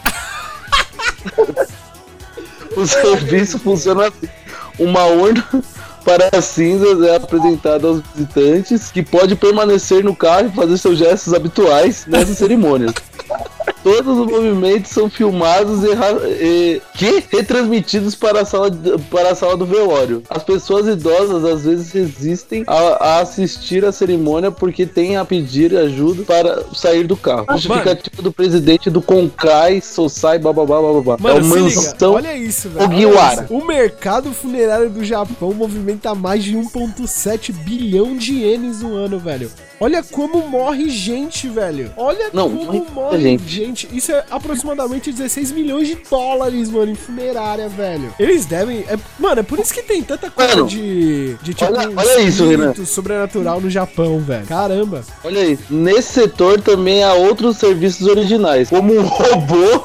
o 2.76 2.86
serviço 2.86 3.58
funciona 3.58 4.08
assim. 4.08 4.28
Uma 4.78 5.04
urna 5.04 5.44
para 6.04 6.40
cinzas 6.42 7.02
é 7.02 7.16
apresentada 7.16 7.86
aos 7.86 8.02
visitantes 8.14 8.90
que 8.90 9.02
pode 9.02 9.36
permanecer 9.36 10.02
no 10.02 10.16
carro 10.16 10.48
e 10.48 10.56
fazer 10.56 10.78
seus 10.78 10.98
gestos 10.98 11.32
habituais 11.34 12.06
nessas 12.06 12.38
cerimônias. 12.38 12.92
Todos 13.82 14.18
os 14.18 14.26
movimentos 14.26 14.90
são 14.90 15.10
filmados 15.10 15.80
e, 15.84 15.88
e- 16.44 16.82
que 16.94 17.24
retransmitidos 17.30 18.14
para 18.14 18.40
a, 18.42 18.44
sala 18.44 18.70
de- 18.70 18.98
para 19.10 19.30
a 19.30 19.34
sala 19.34 19.56
do 19.56 19.66
velório. 19.66 20.22
As 20.30 20.42
pessoas 20.42 20.86
idosas 20.86 21.44
às 21.44 21.64
vezes 21.64 21.90
resistem 21.92 22.64
a, 22.66 22.74
a 23.16 23.20
assistir 23.20 23.84
à 23.84 23.90
cerimônia 23.92 24.50
porque 24.50 24.86
têm 24.86 25.16
a 25.16 25.24
pedir 25.24 25.76
ajuda 25.76 26.22
para 26.24 26.62
sair 26.74 27.06
do 27.06 27.16
carro. 27.16 27.46
Justificativa 27.52 28.22
do 28.22 28.32
presidente 28.32 28.88
do 28.90 29.02
Konkai 29.02 29.80
Sosai 29.80 30.38
bababá 30.38 30.80
bababá. 30.80 31.16
Mano, 31.18 31.38
é 31.38 31.40
o 31.40 31.44
mansão 31.44 32.12
olha 32.14 32.36
isso, 32.36 32.68
velho. 32.68 32.88
Olha 32.88 33.42
isso. 33.42 33.54
O 33.54 33.64
mercado 33.64 34.32
funerário 34.32 34.90
do 34.90 35.04
Japão 35.04 35.52
movimenta 35.52 36.14
mais 36.14 36.44
de 36.44 36.56
1,7 36.56 37.52
bilhão 37.52 38.16
de 38.16 38.32
ienes 38.34 38.80
no 38.82 38.94
ano, 38.94 39.18
velho. 39.18 39.50
Olha 39.80 40.02
como 40.02 40.46
morre 40.48 40.88
gente, 40.88 41.48
velho. 41.48 41.90
Olha 41.96 42.26
Não, 42.32 42.48
como 42.48 42.64
morre 42.64 42.84
morre 42.94 43.38
gente. 43.46 43.71
Gente. 43.72 43.88
Isso 43.96 44.12
é 44.12 44.24
aproximadamente 44.30 45.10
16 45.12 45.52
milhões 45.52 45.88
de 45.88 45.96
dólares, 46.08 46.70
mano, 46.70 46.92
em 46.92 46.94
funerária, 46.94 47.68
velho. 47.68 48.14
Eles 48.18 48.44
devem. 48.46 48.80
é- 48.88 48.98
mano, 49.18 49.40
é 49.40 49.42
por 49.42 49.58
isso 49.58 49.72
que 49.72 49.82
tem 49.82 50.02
tanta 50.02 50.30
coisa 50.30 50.56
Mano, 50.56 50.68
de. 50.68 51.34
De 51.42 51.54
tipo. 51.54 51.64
olha- 51.72 51.90
olha 51.96 52.20
isso, 52.20 52.46
Renan. 52.48 52.74
sobrenatural 52.84 53.60
no 53.60 53.70
Japão, 53.70 54.20
velho. 54.20 54.46
Caramba. 54.46 55.02
Olha 55.24 55.40
aí, 55.40 55.58
nesse 55.70 56.12
setor 56.12 56.60
também 56.60 57.02
há 57.02 57.14
outros 57.14 57.56
serviços 57.56 58.06
originais, 58.06 58.68
como 58.68 58.92
um 58.94 59.02
robô 59.06 59.84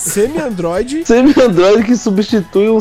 Semi-android. 0.00 1.04
semi-androide 1.06 1.84
que 1.84 1.96
substitui 1.96 2.68
um 2.70 2.78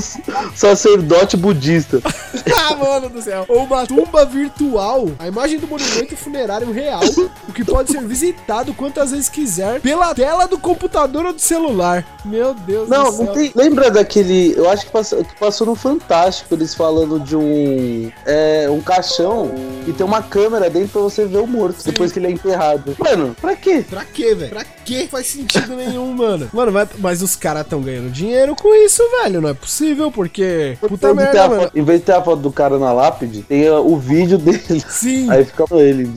sacerdote 0.56 1.36
budista. 1.38 2.02
ah, 2.70 2.76
mano 2.76 3.10
do 3.10 3.22
céu. 3.22 3.46
Ou 3.48 3.64
uma 3.64 3.86
tumba 3.86 4.26
virtual. 4.26 5.10
A 5.20 5.28
imagem 5.28 5.60
do 5.60 5.68
monumento 5.68 6.16
funerário 6.16 6.72
real. 6.72 7.02
O 7.48 7.54
que 7.54 7.64
pode 7.64 7.92
ser 7.92 8.02
visitado 8.02 8.74
quantas 8.74 9.12
vezes 9.12 9.30
quiser 9.30 9.82
pela 9.82 10.14
tela 10.16 10.48
do 10.48 10.58
computador 10.58 11.26
ou 11.26 11.34
do 11.34 11.42
celular. 11.42 12.06
Meu 12.26 12.54
Deus 12.54 12.88
Não, 12.90 13.06
do 13.06 13.12
céu. 13.12 13.26
não 13.26 13.34
tem. 13.34 13.52
Lembra 13.56 13.92
daquele. 13.92 14.54
Eu 14.58 14.70
acho 14.70 14.86
que 14.86 14.92
passou, 14.92 15.24
que 15.24 15.36
passou 15.36 15.68
no 15.68 15.76
Fantástico 15.76 16.54
eles 16.54 16.74
falando 16.74 17.20
de 17.20 17.36
um. 17.36 18.12
É, 18.26 18.68
um 18.70 18.82
caixão 18.82 19.52
e 19.88 19.92
tem 19.94 20.06
uma 20.06 20.22
câmera 20.22 20.70
dentro 20.70 20.90
pra 20.90 21.02
você 21.02 21.26
ver 21.26 21.38
o 21.38 21.48
morto 21.48 21.84
depois 21.84 22.12
que 22.12 22.20
ele 22.20 22.28
é 22.28 22.32
enterrado. 22.32 22.96
Mano, 22.98 23.36
pra 23.40 23.56
quê? 23.56 23.84
Pra 23.90 24.06
quê, 24.06 24.36
velho? 24.36 24.50
Pra 24.50 24.64
quê? 24.64 25.08
Faz 25.10 25.28
sentido 25.28 25.76
nenhum, 25.76 26.14
mano. 26.14 26.50
Mano, 26.54 26.72
mas, 26.72 26.90
mas 27.10 27.24
os 27.24 27.36
caras 27.36 27.66
tão 27.68 27.82
ganhando 27.82 28.12
dinheiro 28.12 28.56
com 28.56 28.72
isso, 28.86 29.02
velho. 29.24 29.42
Não 29.42 29.50
é 29.50 29.54
possível, 29.56 30.12
porque. 30.12 30.78
Puta 30.80 31.12
merda, 31.12 31.44
a 31.44 31.50
mano. 31.50 31.62
foto- 31.64 31.78
em 31.80 31.82
vez 31.84 32.00
de 32.02 32.06
ter 32.06 32.12
a 32.12 32.22
foto 32.22 32.40
do 32.40 32.52
cara 32.52 32.78
na 32.78 32.94
lápide, 32.94 33.42
tem 33.42 33.68
uh, 33.68 33.78
o 33.84 33.98
vídeo 33.98 34.38
dele. 34.38 34.84
Sim. 34.88 35.28
Aí 35.28 35.44
fica 35.44 35.66
ele. 35.72 36.08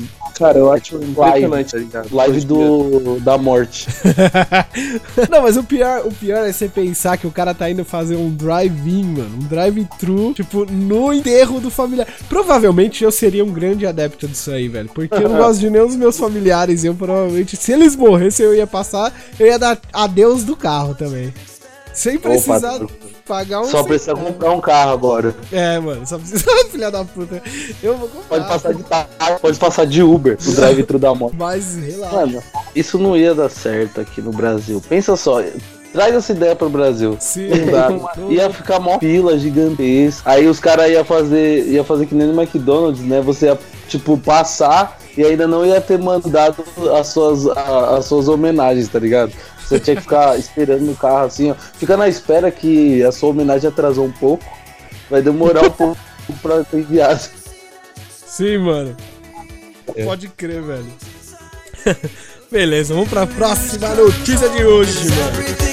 Cara, 0.43 0.59
eu 0.59 0.73
acho 0.73 0.97
impressionante, 0.97 1.71
tá 1.71 1.79
ligado? 1.79 2.09
Live 2.13 2.45
do, 2.45 3.21
da 3.21 3.39
morte. 3.39 3.87
Não, 5.31 5.41
mas 5.41 5.57
o 5.57 5.63
pior, 5.63 6.05
o 6.05 6.11
pior 6.11 6.45
é 6.45 6.53
você 6.53 6.69
pensar 6.69 7.17
que 7.17 7.29
o 7.29 7.31
cara 7.31 7.55
tá 7.55 7.71
indo 7.71 7.85
fazer 7.85 8.17
um 8.17 8.29
drive-in, 8.29 9.05
mano. 9.05 9.37
Um 9.37 9.47
drive-thru, 9.47 10.35
tipo, 10.35 10.65
no 10.65 11.13
enterro 11.13 11.61
do 11.61 11.71
familiar. 11.71 12.09
Provavelmente 12.29 13.05
eu 13.05 13.13
seria 13.13 13.45
um 13.45 13.53
grande 13.53 13.87
adepto 13.87 14.27
disso 14.27 14.51
aí, 14.51 14.67
velho. 14.67 14.91
Porque 14.93 15.15
eu 15.15 15.29
não 15.29 15.37
gosto 15.39 15.61
de 15.61 15.71
nenhum 15.71 15.87
dos 15.87 15.95
meus 15.95 16.19
familiares. 16.19 16.83
E 16.83 16.89
eu 16.89 16.95
provavelmente, 16.97 17.57
se 17.57 17.71
eles 17.71 17.95
morressem, 17.95 18.45
eu 18.45 18.53
ia 18.53 18.67
passar, 18.67 19.15
eu 19.39 19.47
ia 19.47 19.61
dar 19.61 19.79
adeus 19.93 20.43
do 20.43 20.57
carro 20.57 20.93
também. 20.97 21.33
Sem 21.95 22.19
precisar 22.19 22.77
Opa, 22.77 22.93
pagar 23.27 23.61
um. 23.61 23.65
Só 23.65 23.83
precisa 23.83 24.15
comprar 24.15 24.51
um 24.53 24.61
carro 24.61 24.93
agora. 24.93 25.35
É, 25.53 25.79
mano, 25.79 26.07
só 26.07 26.19
precisa. 26.19 26.45
Filha 26.71 26.91
da 26.91 27.05
puta. 27.05 27.43
Eu 27.83 27.97
vou 27.97 28.09
comprar. 28.09 28.29
Pode 28.29 28.49
passar 28.49 28.75
de 28.75 28.83
táxi, 28.83 29.41
pode 29.41 29.59
passar 29.59 29.87
de 29.87 30.03
Uber, 30.03 30.39
o 30.47 30.53
drive-thru 30.53 30.99
da 30.99 31.15
moto. 31.15 31.35
Mas 31.39 31.77
relaxa. 31.77 32.17
Mano, 32.17 32.43
isso 32.75 32.99
não 32.99 33.17
ia 33.17 33.35
dar 33.35 33.51
certo 33.51 34.01
aqui 34.01 34.21
no 34.23 34.33
Brasil. 34.33 34.83
Pensa 34.89 35.17
só, 35.17 35.43
traz 35.93 36.15
essa 36.15 36.33
ideia 36.33 36.57
pro 36.57 36.71
Brasil. 36.71 37.17
Sim. 37.21 37.49
Não. 37.71 38.11
Ia 38.33 38.49
ficar 38.51 38.81
mó 38.81 38.99
fila 38.99 39.39
gigantesca. 39.39 40.31
Aí 40.31 40.47
os 40.49 40.59
caras 40.59 40.91
iam 40.91 41.05
fazer, 41.05 41.67
ia 41.67 41.85
fazer 41.85 42.07
que 42.07 42.15
nem 42.15 42.27
no 42.29 42.41
McDonald's, 42.41 43.03
né? 43.05 43.21
Você 43.21 43.47
ia, 43.47 43.59
tipo, 43.89 44.17
passar 44.17 44.99
e 45.17 45.23
ainda 45.23 45.47
não 45.47 45.67
ia 45.67 45.79
ter 45.79 45.99
mandado 45.99 46.65
as 46.99 47.09
suas, 47.09 47.47
a- 47.49 47.97
as 47.99 48.07
suas 48.07 48.29
homenagens, 48.29 48.89
tá 48.89 48.99
ligado? 48.99 49.33
Você 49.73 49.81
tinha 49.81 49.97
que 49.97 50.03
ficar 50.03 50.39
esperando 50.39 50.83
no 50.83 50.95
carro 50.95 51.25
assim, 51.25 51.51
ó. 51.51 51.55
Fica 51.55 51.97
na 51.97 52.07
espera 52.07 52.51
que 52.51 53.03
a 53.03 53.11
sua 53.11 53.31
homenagem 53.31 53.71
atrasou 53.71 54.05
um 54.05 54.13
pouco. 54.13 54.45
Vai 55.09 55.23
demorar 55.23 55.65
um 55.65 55.71
pouco 55.71 55.99
pra 56.43 56.63
ser 56.65 56.81
enviado. 56.81 57.23
Sim, 58.27 58.59
mano. 58.59 58.95
É. 59.97 60.05
Pode 60.05 60.29
crer, 60.29 60.63
velho. 60.63 60.93
Beleza, 62.53 62.93
vamos 62.93 63.09
pra 63.09 63.27
próxima 63.27 63.89
notícia 63.95 64.49
de 64.51 64.63
hoje, 64.63 65.09
mano. 65.09 65.72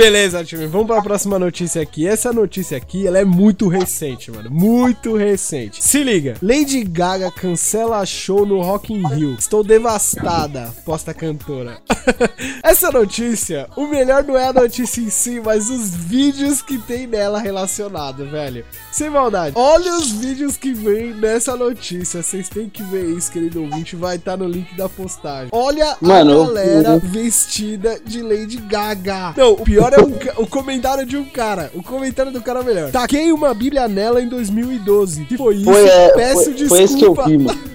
Beleza, 0.00 0.42
time, 0.42 0.66
vamos 0.66 0.86
pra 0.86 1.02
próxima 1.02 1.38
notícia 1.38 1.82
aqui. 1.82 2.08
Essa 2.08 2.32
notícia 2.32 2.74
aqui, 2.74 3.06
ela 3.06 3.18
é 3.18 3.24
muito 3.24 3.68
recente, 3.68 4.30
mano. 4.30 4.50
Muito 4.50 5.14
recente. 5.14 5.84
Se 5.84 6.02
liga. 6.02 6.36
Lady 6.40 6.82
Gaga 6.84 7.30
cancela 7.30 8.06
show 8.06 8.46
no 8.46 8.62
Rock 8.62 8.94
in 8.94 9.06
Rio. 9.06 9.36
Estou 9.38 9.62
devastada, 9.62 10.72
posta 10.86 11.10
a 11.10 11.14
cantora. 11.14 11.76
Essa 12.64 12.90
notícia, 12.90 13.68
o 13.76 13.86
melhor 13.86 14.24
não 14.24 14.38
é 14.38 14.46
a 14.48 14.54
notícia 14.54 15.02
em 15.02 15.10
si, 15.10 15.38
mas 15.44 15.68
os 15.68 15.94
vídeos 15.94 16.62
que 16.62 16.78
tem 16.78 17.06
nela 17.06 17.38
relacionado, 17.38 18.24
velho. 18.30 18.64
Sem 18.90 19.10
maldade. 19.10 19.52
Olha 19.54 19.96
os 19.98 20.12
vídeos 20.12 20.56
que 20.56 20.72
vem 20.72 21.12
nessa 21.12 21.54
notícia. 21.56 22.22
Vocês 22.22 22.48
têm 22.48 22.70
que 22.70 22.82
ver 22.84 23.04
isso, 23.04 23.30
querido 23.30 23.60
ouvinte. 23.60 23.96
Vai 23.96 24.16
estar 24.16 24.38
no 24.38 24.46
link 24.48 24.74
da 24.78 24.88
postagem. 24.88 25.50
Olha 25.52 25.94
Mano, 26.00 26.30
a 26.30 26.34
eu- 26.34 26.46
galera 26.46 26.98
vestida 26.98 28.00
de 28.02 28.22
Lady 28.22 28.56
Gaga. 28.56 29.34
Não, 29.36 29.52
o 29.52 29.62
pior 29.62 29.89
é 29.96 30.00
o, 30.00 30.10
ca- 30.18 30.34
o 30.38 30.46
comentário 30.46 31.06
de 31.06 31.16
um 31.16 31.24
cara. 31.24 31.70
O 31.74 31.82
comentário 31.82 32.32
do 32.32 32.40
cara 32.42 32.60
é 32.60 32.62
o 32.62 32.66
melhor. 32.66 32.90
Taquei 32.90 33.32
uma 33.32 33.52
bíblia 33.54 33.88
nela 33.88 34.20
em 34.22 34.28
2012. 34.28 35.24
Que 35.24 35.36
foi 35.36 35.56
isso? 35.56 35.64
Foi, 35.64 35.88
é, 35.88 36.12
Peço 36.14 36.44
foi, 36.44 36.52
desculpa. 36.54 36.68
foi 36.68 36.82
esse 36.84 36.96
que 36.96 37.04
eu 37.04 37.14
vi, 37.14 37.38
mano. 37.38 37.60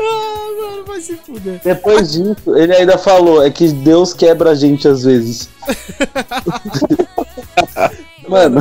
Ah, 0.00 0.48
mano, 0.60 0.84
vai 0.86 1.00
se 1.00 1.14
fuder. 1.16 1.60
Depois 1.62 2.12
disso, 2.12 2.56
ele 2.56 2.72
ainda 2.74 2.96
falou, 2.96 3.42
é 3.44 3.50
que 3.50 3.68
Deus 3.70 4.14
quebra 4.14 4.50
a 4.50 4.54
gente 4.54 4.88
às 4.88 5.02
vezes. 5.02 5.48
Mano, 8.28 8.60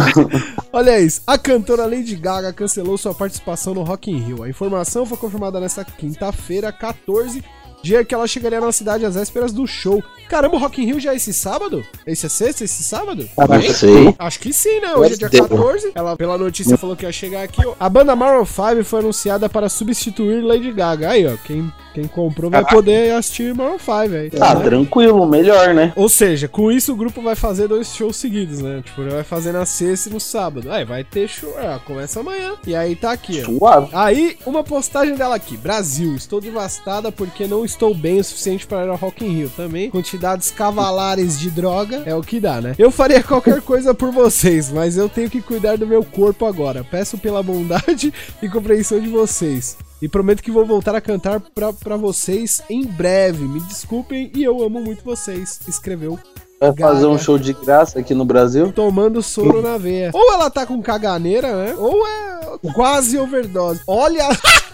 Olha 0.72 0.98
isso, 1.00 1.22
a 1.28 1.38
cantora 1.38 1.86
Lady 1.86 2.16
Gaga 2.16 2.54
cancelou 2.54 2.98
sua 2.98 3.14
participação 3.14 3.74
no 3.74 3.84
Rock 3.84 4.10
in 4.10 4.18
Rio. 4.18 4.44
A 4.44 4.50
informação 4.50 5.06
foi 5.06 5.18
confirmada 5.18 5.60
nesta 5.60 5.84
quinta-feira, 5.84 6.72
14, 6.72 7.44
dia 7.82 8.04
que 8.04 8.14
ela 8.14 8.28
chegaria 8.28 8.60
na 8.60 8.72
cidade 8.72 9.06
às 9.06 9.16
vésperas 9.16 9.52
do 9.52 9.66
show. 9.68 10.04
Caramba, 10.30 10.56
o 10.58 10.60
Rock 10.60 10.82
in 10.82 10.86
Rio 10.86 11.00
já 11.00 11.14
é 11.14 11.16
esse 11.16 11.34
sábado? 11.34 11.86
Esse 12.06 12.26
é 12.26 12.30
sexta, 12.30 12.64
esse 12.66 12.84
sábado? 12.84 13.30
Não 13.38 13.62
sei. 13.62 14.14
Acho 14.20 14.40
que 14.40 14.52
sim, 14.52 14.82
né? 14.82 14.94
Hoje 14.94 15.14
é 15.14 15.18
dia 15.18 15.30
Deve 15.30 15.48
ter. 15.48 15.56
14. 15.56 15.92
Ela, 15.96 16.18
pela 16.18 16.38
notícia, 16.38 16.78
falou 16.78 16.96
que 16.96 17.06
ia 17.06 17.12
chegar 17.12 17.44
aqui. 17.44 17.66
ó. 17.66 17.76
A 17.80 17.88
banda 17.88 18.16
Maroon 18.16 18.46
5 18.46 18.84
foi 18.84 19.00
anunciada 19.00 19.48
para 19.48 19.70
substituir 19.70 20.42
Lady 20.42 20.72
Gaga. 20.74 21.12
Aí, 21.12 21.26
ó. 21.26 21.38
Quem, 21.46 21.72
quem 21.94 22.08
comprou 22.08 22.52
vai 22.52 22.66
poder 22.66 23.14
assistir 23.14 23.54
Maroon 23.56 23.80
5 23.80 23.92
aí. 23.92 24.32
Ah, 24.42 24.56
né? 24.56 24.64
tranquilo, 24.66 25.26
melhor, 25.26 25.74
né? 25.74 25.94
Ou 25.96 26.10
seja, 26.10 26.50
com 26.50 26.70
isso 26.70 26.92
o 26.92 26.96
grupo 26.96 27.22
vai 27.22 27.36
fazer 27.36 27.70
dois 27.70 27.96
shows 27.96 28.18
seguidos, 28.18 28.60
né? 28.60 28.82
Tipo, 28.84 29.02
ele 29.02 29.12
vai 29.12 29.24
fazer 29.24 29.54
na 29.54 29.66
sexta 29.66 30.10
e 30.10 30.14
no 30.14 30.20
sábado. 30.20 30.70
Aí 30.70 30.84
vai 30.84 31.06
ter 31.06 31.30
show. 31.30 31.58
É, 31.58 31.80
começa 31.86 32.20
amanhã. 32.20 32.56
E 32.66 32.76
aí 32.76 32.98
tá 32.98 33.14
aqui, 33.14 33.42
ó. 33.42 33.46
Suave. 33.46 33.90
Aí, 33.94 34.38
uma 34.46 34.62
postagem 34.62 35.16
dela 35.16 35.36
aqui. 35.36 35.56
Brasil, 35.56 36.16
estou 36.16 36.42
devastada 36.42 37.14
porque 37.14 37.48
não 37.48 37.64
estou 37.68 37.94
bem 37.94 38.20
o 38.20 38.24
suficiente 38.24 38.66
para 38.66 38.86
ir 38.86 38.90
ao 38.90 38.96
Rock 38.96 39.24
in 39.24 39.30
Rio. 39.30 39.52
Também, 39.56 39.92
quantidades 39.92 40.50
cavalares 40.50 41.40
de 41.40 41.52
droga 41.52 42.02
é 42.06 42.16
o 42.16 42.22
que 42.22 42.40
dá, 42.40 42.60
né? 42.60 42.74
Eu 42.80 42.90
faria 42.90 43.22
qualquer 43.22 43.62
coisa 43.64 43.94
por 43.94 44.12
vocês, 44.12 44.72
mas 44.72 44.98
eu 44.98 45.08
tenho 45.08 45.30
que 45.30 45.42
cuidar 45.42 45.78
do 45.78 45.86
meu 45.86 46.04
corpo 46.04 46.46
agora. 46.46 46.84
Peço 46.84 47.18
pela 47.18 47.44
bondade 47.44 48.14
e 48.42 48.50
compreensão 48.50 49.00
de 49.00 49.10
vocês. 49.10 49.78
E 50.02 50.08
prometo 50.08 50.44
que 50.44 50.52
vou 50.52 50.66
voltar 50.66 50.96
a 50.96 51.02
cantar 51.02 51.40
pra, 51.40 51.74
pra 51.74 51.98
vocês 51.98 52.62
em 52.70 52.86
breve. 52.86 53.44
Me 53.48 53.60
desculpem 53.62 54.32
e 54.36 54.44
eu 54.44 54.64
amo 54.64 54.80
muito 54.80 55.04
vocês. 55.04 55.60
Escreveu 55.68 56.20
Vai 56.60 56.76
fazer 56.76 57.06
um 57.06 57.12
Gaga. 57.12 57.24
show 57.24 57.38
de 57.38 57.54
graça 57.54 58.00
aqui 58.00 58.16
no 58.16 58.26
Brasil? 58.26 58.72
tomando 58.72 59.22
soro 59.22 59.62
na 59.62 59.78
veia. 59.78 60.10
Ou 60.12 60.34
ela 60.34 60.50
tá 60.50 60.66
com 60.66 60.82
caganeira, 60.82 61.56
né? 61.56 61.76
Ou 61.78 62.06
é 62.08 62.58
quase 62.74 63.18
overdose. 63.18 63.82
Olha 63.86 64.28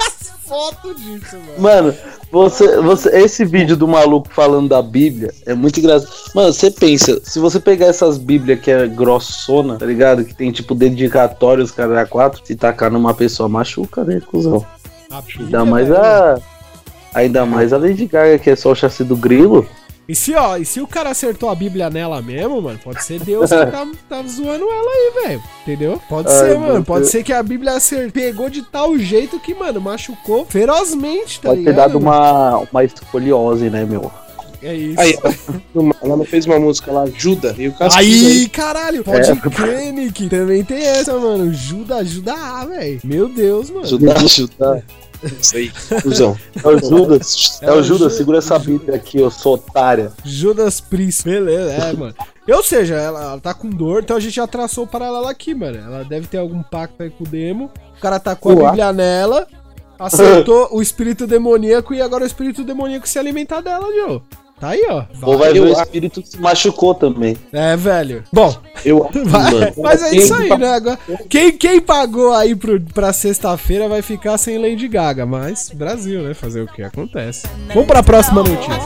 as 0.54 0.70
fotos 0.74 1.02
disso, 1.02 1.38
mano. 1.38 1.62
Mano, 1.62 1.96
você, 2.32 2.78
você, 2.82 3.10
esse 3.18 3.46
vídeo 3.46 3.76
do 3.76 3.88
maluco 3.88 4.30
falando 4.30 4.70
da 4.70 4.82
Bíblia 4.82 5.34
é 5.46 5.54
muito 5.54 5.80
engraçado. 5.80 6.12
Mano, 6.36 6.54
você 6.54 6.70
pensa, 6.70 7.20
se 7.24 7.40
você 7.40 7.60
pegar 7.60 7.88
essas 7.88 8.18
Bíblias 8.18 8.60
que 8.60 8.72
é 8.72 8.88
grossona, 8.88 9.78
tá 9.78 9.86
ligado? 9.86 10.24
Que 10.24 10.34
tem 10.34 10.52
tipo 10.52 10.76
dedicatórios, 10.76 11.72
cara, 11.72 12.02
a 12.02 12.06
quatro, 12.06 12.42
se 12.44 12.56
tacar 12.56 12.92
numa 12.92 13.14
pessoa 13.14 13.50
machuca, 13.50 14.04
né, 14.04 14.22
cuzão? 14.22 14.66
Ainda 15.40 15.66
mais 15.66 15.92
a. 15.92 16.40
Ainda 17.14 17.46
mais 17.46 17.72
a 17.72 17.78
Lady 17.78 18.08
Gaga, 18.08 18.40
que 18.40 18.50
é 18.50 18.56
só 18.56 18.72
o 18.72 18.76
chassi 18.76 19.04
do 19.04 19.16
grilo. 19.16 19.68
E 20.08 20.14
se, 20.14 20.36
ó, 20.36 20.58
e 20.58 20.66
se 20.66 20.82
o 20.82 20.88
cara 20.88 21.12
acertou 21.12 21.50
a 21.50 21.56
Bíblia 21.56 21.90
nela 21.90 22.22
mesmo, 22.22 22.62
mano, 22.62 22.78
pode 22.84 23.02
ser 23.06 23.22
Deus 23.22 23.50
que 23.50 23.56
tá, 23.56 23.88
tá 24.10 24.22
zoando 24.28 24.66
ela 24.70 24.92
aí, 24.92 25.12
velho. 25.28 25.44
Entendeu? 25.62 26.02
Pode 26.10 26.28
Ai, 26.30 26.38
ser, 26.40 26.58
mano. 26.60 26.84
Pode 26.84 27.02
Deus. 27.02 27.12
ser 27.12 27.24
que 27.24 27.32
a 27.32 27.42
Bíblia 27.42 27.74
acer- 27.74 28.12
pegou 28.12 28.50
de 28.50 28.64
tal 28.64 28.98
jeito 28.98 29.40
que, 29.40 29.56
mano, 29.56 29.80
machucou 29.80 30.46
ferozmente, 30.46 31.40
tá 31.40 31.50
Pode 31.50 31.64
ter 31.64 31.70
ligado? 31.70 31.88
dado 31.94 31.98
uma, 32.00 32.58
uma 32.70 32.84
escoliose, 32.84 33.70
né, 33.70 33.86
meu? 33.86 34.12
É 34.62 34.74
isso. 34.76 35.00
Aí, 35.00 35.18
ela- 35.74 35.96
ela 36.02 36.18
não 36.18 36.26
fez 36.26 36.46
uma 36.46 36.60
música 36.60 36.92
lá, 36.92 37.04
Ajuda, 37.04 37.56
e 37.58 37.68
o 37.70 37.74
caso 37.74 37.98
Aí, 37.98 38.48
caralho, 38.50 39.04
pode 39.06 39.30
É. 39.32 39.36
crer, 39.36 39.92
Nick. 39.94 40.28
Também 40.30 40.64
tem 40.66 40.84
essa, 40.84 41.18
mano. 41.18 41.50
Ajuda, 41.50 41.96
ajuda 41.98 42.34
a, 42.34 42.66
velho. 42.66 43.00
Meu 43.06 43.30
Deus, 43.30 43.70
mano. 43.70 43.86
Ajuda, 43.86 44.14
ajuda. 44.18 44.86
Isso 45.40 45.56
aí. 45.56 45.72
É 45.92 46.68
o 46.68 46.80
Judas. 46.80 47.60
É 47.62 47.66
É 47.66 47.72
o 47.72 47.76
Judas, 47.82 47.88
Judas. 47.88 48.14
segura 48.14 48.38
essa 48.40 48.60
Bíblia 48.60 48.96
aqui, 48.96 49.20
eu 49.20 49.32
sou 49.32 49.56
otária. 49.56 50.12
Judas 50.24 50.82
Priest. 50.82 51.24
Beleza, 51.24 51.72
é, 51.72 51.94
mano. 51.94 52.16
Ou 52.50 52.64
seja, 52.64 52.96
ela, 52.96 53.24
ela 53.24 53.40
tá 53.40 53.54
com 53.54 53.70
dor, 53.70 54.04
então 54.04 54.18
a 54.18 54.20
gente 54.20 54.36
já 54.36 54.46
traçou 54.46 54.84
o 54.84 54.88
paralelo 54.88 55.28
aqui, 55.28 55.54
mano. 55.56 55.78
Ela 55.78 56.04
deve 56.04 56.28
ter 56.28 56.38
algum 56.38 56.62
pacto 56.62 57.02
aí 57.04 57.10
com 57.10 57.24
o 57.24 57.28
demo. 57.28 57.72
O 57.98 58.02
cara 58.02 58.20
tá 58.20 58.36
com 58.36 58.52
a. 58.66 58.70
Bíblia 58.72 58.92
nela, 58.92 59.48
acertou 59.98 60.68
o 60.72 60.82
espírito 60.82 61.26
demoníaco 61.26 61.94
e 61.94 62.02
agora 62.02 62.24
o 62.24 62.28
espírito 62.28 62.64
demoníaco 62.64 63.08
se 63.08 63.18
alimentar 63.18 63.62
dela, 63.62 63.88
Joe. 63.94 64.22
Tá 64.64 64.70
aí, 64.70 64.88
ó. 64.90 65.04
Ou 65.24 65.38
vai 65.38 65.52
ver 65.52 65.60
o 65.60 65.72
acho- 65.74 65.82
espírito 65.82 66.22
que 66.22 66.30
se 66.30 66.40
machucou 66.40 66.96
também. 66.96 67.36
É, 67.52 67.76
velho. 67.76 68.24
Bom, 68.32 68.56
Eu 68.86 69.10
vai- 69.26 69.52
mano, 69.52 69.74
mas 69.76 70.02
é 70.02 70.16
isso 70.16 70.34
que 70.38 70.42
aí, 70.54 70.58
né? 70.58 70.70
Agora, 70.70 70.98
quem, 71.30 71.52
quem 71.58 71.82
pagou 71.82 72.32
aí 72.34 72.56
pro, 72.56 72.80
pra 72.80 73.12
sexta-feira 73.12 73.90
vai 73.90 74.02
ficar 74.02 74.38
sem 74.38 74.58
Lady 74.58 74.88
Gaga, 74.88 75.26
mas 75.26 75.70
Brasil, 75.74 76.22
né? 76.22 76.34
Fazer 76.34 76.62
o 76.62 76.68
que 76.68 76.82
acontece. 76.82 77.46
Vamos 77.74 77.88
pra 77.88 78.02
próxima 78.02 78.42
notícia. 78.42 78.80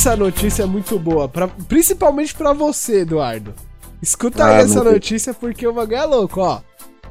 Essa 0.00 0.16
notícia 0.16 0.62
é 0.62 0.66
muito 0.66 0.98
boa, 0.98 1.28
pra- 1.28 1.46
principalmente 1.46 2.32
pra 2.34 2.54
você, 2.54 3.00
Eduardo. 3.00 3.52
Escuta 4.00 4.42
Ah, 4.44 4.56
aí 4.56 4.64
essa 4.64 4.82
notícia 4.82 5.34
porque 5.34 5.66
o 5.66 5.74
bagulho 5.74 5.96
é 5.98 6.04
louco, 6.06 6.40
ó. 6.40 6.60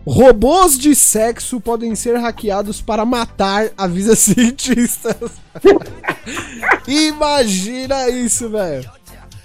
Robôs 0.08 0.76
de 0.76 0.96
sexo 0.96 1.62
podem 1.62 1.94
ser 1.94 2.18
hackeados 2.18 2.82
para 2.82 3.06
matar, 3.06 3.70
avisa 3.78 4.16
cientistas. 4.18 5.16
Imagina 6.88 8.10
isso, 8.10 8.50
velho. 8.50 8.90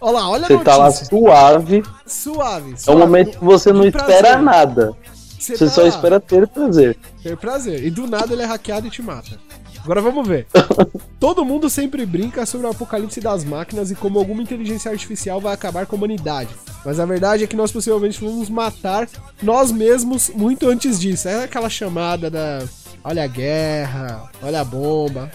Olha 0.00 0.12
lá, 0.18 0.28
olha 0.30 0.44
a 0.46 0.48
Você 0.48 0.58
tá 0.64 0.76
lá 0.78 0.84
notícia. 0.86 1.06
suave, 1.06 1.82
Suave, 2.06 2.70
é 2.70 2.72
um 2.72 2.76
suave. 2.78 2.98
momento 3.00 3.38
que 3.38 3.44
você 3.44 3.72
não 3.74 3.84
espera 3.86 4.38
nada. 4.38 4.92
Você 5.38 5.54
Você 5.54 5.66
tá 5.66 5.70
só 5.70 5.82
lá, 5.82 5.88
espera 5.88 6.18
ter 6.18 6.48
prazer. 6.48 6.96
Ter 7.22 7.36
prazer. 7.36 7.84
E 7.84 7.90
do 7.90 8.06
nada 8.06 8.32
ele 8.32 8.40
é 8.42 8.46
hackeado 8.46 8.86
e 8.86 8.90
te 8.90 9.02
mata. 9.02 9.38
Agora 9.84 10.00
vamos 10.00 10.26
ver. 10.26 10.46
Todo 11.20 11.44
mundo 11.44 11.68
sempre 11.68 12.06
brinca 12.06 12.46
sobre 12.46 12.66
o 12.66 12.70
apocalipse 12.70 13.20
das 13.20 13.44
máquinas 13.44 13.90
e 13.90 13.94
como 13.94 14.18
alguma 14.18 14.42
inteligência 14.42 14.90
artificial 14.90 15.40
vai 15.40 15.52
acabar 15.52 15.84
com 15.84 15.94
a 15.94 15.98
humanidade. 15.98 16.48
Mas 16.84 16.98
a 16.98 17.04
verdade 17.04 17.44
é 17.44 17.46
que 17.46 17.54
nós 17.54 17.70
possivelmente 17.70 18.18
vamos 18.18 18.48
matar 18.48 19.06
nós 19.42 19.70
mesmos 19.70 20.30
muito 20.30 20.68
antes 20.68 20.98
disso. 20.98 21.28
É 21.28 21.44
aquela 21.44 21.68
chamada 21.68 22.30
da. 22.30 22.64
Olha 23.04 23.24
a 23.24 23.26
guerra, 23.26 24.30
olha 24.42 24.62
a 24.62 24.64
bomba. 24.64 25.30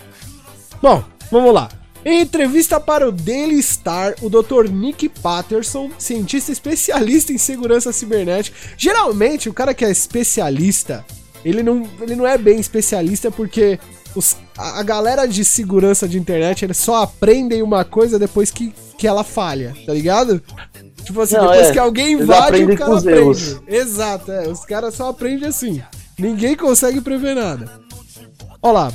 Bom, 0.81 1.03
vamos 1.31 1.53
lá. 1.53 1.69
Em 2.03 2.21
entrevista 2.21 2.79
para 2.79 3.07
o 3.07 3.11
Daily 3.11 3.61
Star, 3.61 4.15
o 4.21 4.29
Dr. 4.29 4.71
Nick 4.71 5.09
Patterson, 5.09 5.91
cientista 5.99 6.51
especialista 6.51 7.31
em 7.31 7.37
segurança 7.37 7.91
cibernética. 7.91 8.57
Geralmente, 8.77 9.49
o 9.49 9.53
cara 9.53 9.73
que 9.73 9.85
é 9.85 9.91
especialista, 9.91 11.05
ele 11.43 11.61
não, 11.61 11.87
ele 12.01 12.15
não 12.15 12.25
é 12.25 12.37
bem 12.37 12.59
especialista 12.59 13.29
porque 13.29 13.77
os- 14.15 14.35
a, 14.57 14.81
galera 14.83 15.25
de 15.27 15.43
segurança 15.45 16.07
de 16.07 16.17
internet, 16.17 16.63
eles 16.65 16.77
só 16.77 17.03
aprendem 17.03 17.61
uma 17.61 17.83
coisa 17.85 18.17
depois 18.19 18.51
que, 18.51 18.73
que 18.97 19.07
ela 19.07 19.23
falha, 19.23 19.75
tá 19.85 19.93
ligado? 19.93 20.41
Tipo 21.03 21.21
assim, 21.21 21.35
Não, 21.35 21.47
depois 21.47 21.67
é. 21.67 21.71
que 21.71 21.79
alguém 21.79 22.13
invade, 22.13 22.63
o 22.63 22.77
cara 22.77 22.97
aprende. 22.97 23.19
erros. 23.19 23.61
Exato, 23.67 24.31
é. 24.31 24.47
Os 24.47 24.65
caras 24.65 24.93
só 24.95 25.09
aprendem 25.09 25.47
assim. 25.47 25.81
Ninguém 26.17 26.55
consegue 26.55 27.01
prever 27.01 27.35
nada. 27.35 27.71
Olha 28.61 28.73
lá. 28.73 28.93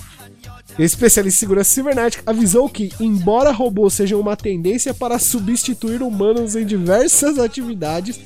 Especialista 0.79 1.37
em 1.37 1.40
segurança 1.40 1.70
cibernética 1.70 2.22
avisou 2.27 2.68
que, 2.68 2.90
embora 2.98 3.53
robôs 3.53 3.94
sejam 3.94 4.18
uma 4.20 4.37
tendência 4.37 4.92
para 4.92 5.20
substituir 5.20 6.03
humanos 6.03 6.57
em 6.57 6.66
diversas 6.66 7.38
atividades, 7.38 8.18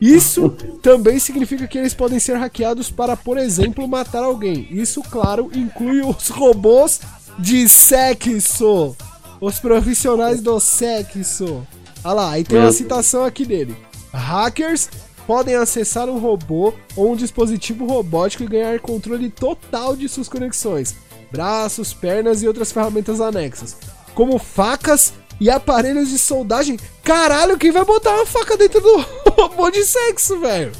isso 0.00 0.50
também 0.82 1.18
significa 1.18 1.66
que 1.66 1.76
eles 1.76 1.92
podem 1.92 2.18
ser 2.18 2.36
hackeados 2.36 2.90
para, 2.90 3.16
por 3.16 3.36
exemplo, 3.36 3.86
matar 3.86 4.22
alguém. 4.22 4.66
Isso, 4.70 5.02
claro, 5.02 5.50
inclui 5.54 6.00
os 6.00 6.28
robôs 6.28 7.00
de 7.38 7.68
sexo. 7.68 8.96
Os 9.40 9.58
profissionais 9.58 10.40
do 10.40 10.58
sexo. 10.58 11.66
Olha 12.02 12.14
lá, 12.14 12.30
aí 12.30 12.44
tem 12.44 12.58
uma 12.58 12.72
citação 12.72 13.24
aqui 13.24 13.44
dele. 13.44 13.76
Hackers 14.12 14.88
podem 15.26 15.54
acessar 15.54 16.08
um 16.08 16.18
robô 16.18 16.72
ou 16.96 17.12
um 17.12 17.16
dispositivo 17.16 17.86
robótico 17.86 18.42
e 18.42 18.48
ganhar 18.48 18.80
controle 18.80 19.30
total 19.30 19.94
de 19.94 20.08
suas 20.08 20.28
conexões, 20.28 20.96
braços, 21.30 21.92
pernas 21.92 22.42
e 22.42 22.48
outras 22.48 22.72
ferramentas 22.72 23.20
anexas, 23.20 23.76
como 24.14 24.38
facas 24.38 25.12
e 25.40 25.48
aparelhos 25.48 26.10
de 26.10 26.18
soldagem. 26.18 26.78
Caralho, 27.02 27.56
quem 27.56 27.72
vai 27.72 27.84
botar 27.84 28.14
uma 28.14 28.26
faca 28.26 28.56
dentro 28.56 28.80
do 28.80 29.04
robô 29.30 29.70
de 29.70 29.82
sexo, 29.84 30.38
velho? 30.38 30.72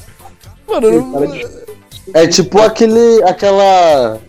Mano, 0.68 0.86
eu 0.86 1.02
não... 1.02 1.70
É 2.14 2.26
tipo 2.26 2.60
aquele. 2.60 3.22
aquela. 3.24 4.20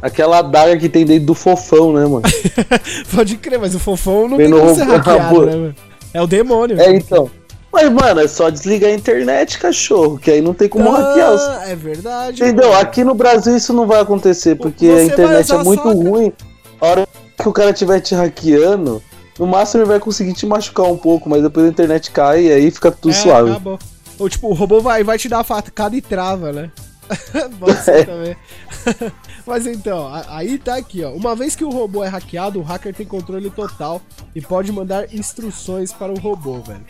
aquela 0.00 0.38
adaga 0.38 0.76
que 0.76 0.88
tem 0.88 1.04
dentro 1.04 1.26
do 1.26 1.34
fofão, 1.34 1.92
né, 1.92 2.02
mano? 2.06 2.22
pode 3.14 3.36
crer, 3.36 3.58
mas 3.58 3.74
o 3.74 3.78
fofão 3.78 4.28
não 4.28 4.36
tem 4.36 4.50
como 4.50 4.74
ser 4.74 4.84
hackeado, 4.84 5.46
né, 5.46 5.56
mano? 5.56 5.74
É 6.12 6.20
o 6.20 6.26
demônio. 6.26 6.80
É, 6.80 6.94
então. 6.94 7.30
Mas, 7.72 7.88
mano, 7.88 8.20
é 8.20 8.26
só 8.26 8.50
desligar 8.50 8.90
a 8.90 8.94
internet, 8.94 9.56
cachorro, 9.60 10.18
que 10.18 10.28
aí 10.28 10.40
não 10.40 10.52
tem 10.52 10.68
como 10.68 10.90
hackear 10.90 11.36
Ah, 11.38 11.68
é 11.68 11.76
verdade. 11.76 12.42
Entendeu? 12.42 12.70
mano. 12.70 12.80
Aqui 12.80 13.04
no 13.04 13.14
Brasil 13.14 13.56
isso 13.56 13.72
não 13.72 13.86
vai 13.86 14.00
acontecer, 14.00 14.56
porque 14.56 14.86
Você 14.86 14.98
a 14.98 15.04
internet 15.04 15.52
é 15.52 15.62
muito 15.62 15.88
ruim. 15.88 16.32
A 16.80 16.86
hora 16.86 17.08
que 17.40 17.48
o 17.48 17.52
cara 17.52 17.70
estiver 17.70 18.00
te 18.00 18.12
hackeando, 18.12 19.00
no 19.40 19.46
máximo 19.46 19.82
ele 19.82 19.88
vai 19.88 19.98
conseguir 19.98 20.34
te 20.34 20.44
machucar 20.46 20.86
um 20.86 20.96
pouco, 20.98 21.28
mas 21.28 21.42
depois 21.42 21.66
a 21.66 21.68
internet 21.70 22.10
cai 22.10 22.44
e 22.46 22.52
aí 22.52 22.70
fica 22.70 22.92
tudo 22.92 23.10
É, 23.10 23.14
suave. 23.14 23.50
acabou. 23.50 23.78
Ou 24.18 24.28
tipo, 24.28 24.48
o 24.48 24.52
robô 24.52 24.80
vai, 24.80 25.02
vai 25.02 25.16
te 25.18 25.28
dar 25.28 25.40
a 25.40 25.44
facada 25.44 25.96
e 25.96 26.02
trava, 26.02 26.52
né? 26.52 26.70
Pode 27.58 27.72
É. 27.78 27.82
ser 27.82 28.06
também. 28.06 28.36
Mas 29.46 29.66
então, 29.66 30.08
aí 30.28 30.58
tá 30.58 30.76
aqui, 30.76 31.02
ó. 31.02 31.10
Uma 31.10 31.34
vez 31.34 31.56
que 31.56 31.64
o 31.64 31.70
robô 31.70 32.04
é 32.04 32.08
hackeado, 32.08 32.60
o 32.60 32.62
hacker 32.62 32.94
tem 32.94 33.06
controle 33.06 33.48
total 33.50 34.00
e 34.34 34.40
pode 34.40 34.70
mandar 34.70 35.12
instruções 35.12 35.90
para 35.92 36.12
o 36.12 36.18
robô, 36.20 36.60
velho. 36.60 36.84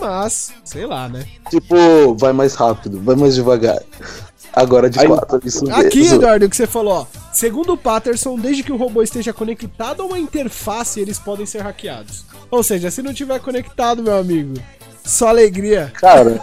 Mas, 0.00 0.52
sei 0.64 0.86
lá, 0.86 1.08
né? 1.08 1.26
Tipo, 1.50 2.14
vai 2.16 2.32
mais 2.32 2.54
rápido, 2.54 3.00
vai 3.02 3.16
mais 3.16 3.34
devagar. 3.34 3.78
Agora 4.52 4.88
de 4.88 5.00
Aí- 5.00 5.08
quatro, 5.08 5.40
isso 5.44 5.68
Aqui, 5.72 5.98
mesmo. 5.98 6.14
Eduardo, 6.16 6.46
o 6.46 6.48
que 6.48 6.56
você 6.56 6.66
falou, 6.68 6.94
ó. 6.94 7.06
Segundo 7.38 7.74
o 7.74 7.76
Patterson, 7.76 8.36
desde 8.36 8.64
que 8.64 8.72
o 8.72 8.76
robô 8.76 9.00
esteja 9.00 9.32
conectado 9.32 10.02
a 10.02 10.06
uma 10.06 10.18
interface, 10.18 10.98
eles 10.98 11.20
podem 11.20 11.46
ser 11.46 11.62
hackeados. 11.62 12.24
Ou 12.50 12.64
seja, 12.64 12.90
se 12.90 13.00
não 13.00 13.14
tiver 13.14 13.38
conectado, 13.38 14.02
meu 14.02 14.18
amigo, 14.18 14.54
só 15.04 15.28
alegria. 15.28 15.92
Cara, 15.94 16.42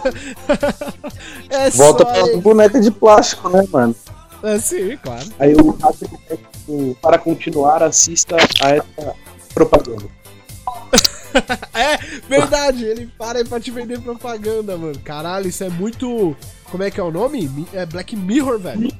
É 1.50 1.68
volta 1.68 2.02
só 2.02 2.10
pra 2.10 2.36
boneca 2.38 2.80
de 2.80 2.90
plástico, 2.90 3.46
né, 3.50 3.62
mano? 3.70 3.94
É, 4.42 4.58
sim, 4.58 4.96
claro. 4.96 5.26
Aí 5.38 5.52
o 5.52 5.76
tipo, 5.92 6.96
para 7.02 7.18
continuar, 7.18 7.82
assista 7.82 8.34
a 8.62 8.70
essa 8.70 9.14
propaganda. 9.52 10.06
É, 11.74 11.98
verdade, 12.26 12.82
ele 12.82 13.12
para 13.18 13.40
aí 13.40 13.44
pra 13.44 13.60
te 13.60 13.70
vender 13.70 14.00
propaganda, 14.00 14.78
mano. 14.78 14.98
Caralho, 15.04 15.46
isso 15.46 15.62
é 15.62 15.68
muito. 15.68 16.34
Como 16.70 16.82
é 16.82 16.90
que 16.90 16.98
é 16.98 17.02
o 17.02 17.10
nome? 17.10 17.68
É 17.74 17.84
Black 17.84 18.16
Mirror, 18.16 18.58
velho. 18.58 18.90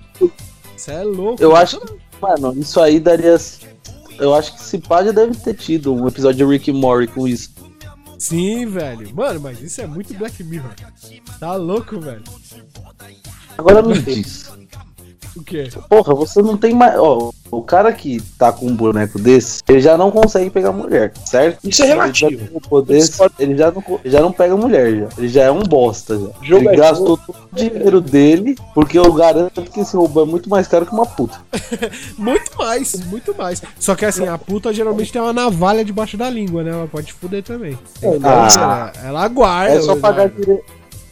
Isso 0.76 0.90
é 0.90 1.02
louco. 1.02 1.42
Eu 1.42 1.56
acho 1.56 1.80
que, 1.80 1.94
mano, 2.20 2.52
isso 2.58 2.78
aí 2.80 3.00
daria. 3.00 3.36
Eu 4.18 4.34
acho 4.34 4.54
que 4.54 4.60
esse 4.60 4.78
pá 4.78 5.02
já 5.02 5.12
deve 5.12 5.34
ter 5.34 5.54
tido 5.54 5.92
um 5.94 6.06
episódio 6.06 6.46
de 6.46 6.52
Rick 6.52 6.70
and 6.70 6.74
Morty 6.74 7.06
com 7.12 7.26
isso. 7.26 7.50
Sim, 8.18 8.66
velho. 8.66 9.14
Mano, 9.14 9.40
mas 9.40 9.60
isso 9.60 9.80
é 9.80 9.86
muito 9.86 10.14
Black 10.14 10.42
Mirror. 10.42 10.72
Tá 11.38 11.54
louco, 11.54 12.00
velho. 12.00 12.22
Agora 13.58 13.82
me 13.82 13.98
diz. 14.00 14.50
O 15.34 15.42
quê? 15.42 15.68
Porra, 15.88 16.14
você 16.14 16.40
não 16.40 16.56
tem 16.56 16.74
mais. 16.74 16.98
Ó, 16.98 17.30
o 17.50 17.62
cara 17.62 17.92
que 17.92 18.20
tá 18.38 18.52
com 18.52 18.66
um 18.66 18.74
boneco 18.74 19.18
desse, 19.18 19.62
ele 19.68 19.80
já 19.80 19.96
não 19.96 20.10
consegue 20.10 20.50
pegar 20.50 20.72
mulher, 20.72 21.12
certo? 21.24 21.68
Isso 21.68 21.82
é 21.82 21.86
relativo. 21.86 22.48
Ele, 22.88 23.00
já 23.00 23.30
ele 23.38 23.56
já 23.56 23.70
não, 23.70 24.00
já 24.04 24.20
não 24.20 24.32
pega 24.32 24.56
mulher, 24.56 24.94
já. 24.94 25.08
Ele 25.18 25.28
já 25.28 25.42
é 25.44 25.50
um 25.50 25.62
bosta, 25.62 26.18
já. 26.18 26.28
Jogo 26.42 26.68
ele 26.68 26.68
é 26.68 26.76
gastou 26.76 27.16
todo 27.16 27.36
o 27.52 27.54
dinheiro 27.54 28.00
dele, 28.00 28.56
porque 28.74 28.98
eu 28.98 29.12
garanto 29.12 29.62
que 29.62 29.80
esse 29.80 29.96
robô 29.96 30.22
é 30.22 30.26
muito 30.26 30.48
mais 30.48 30.66
caro 30.66 30.86
que 30.86 30.92
uma 30.92 31.06
puta. 31.06 31.40
Muito 32.16 32.56
mais, 32.56 32.94
muito 33.06 33.34
mais. 33.36 33.62
Só 33.78 33.94
que 33.94 34.04
assim, 34.04 34.26
a 34.26 34.38
puta 34.38 34.72
geralmente 34.72 35.12
tem 35.12 35.20
uma 35.20 35.32
navalha 35.32 35.84
debaixo 35.84 36.16
da 36.16 36.28
língua, 36.28 36.62
né? 36.62 36.70
Ela 36.70 36.86
pode 36.86 37.12
fuder 37.12 37.42
também. 37.42 37.78
Ah. 38.22 38.48
Ela, 38.54 38.92
ela 39.04 39.28
guarda. 39.28 39.74
É 39.74 39.80
só 39.80 39.96
pagar 39.96 40.26
Eduardo. 40.26 40.44
dire... 40.44 40.62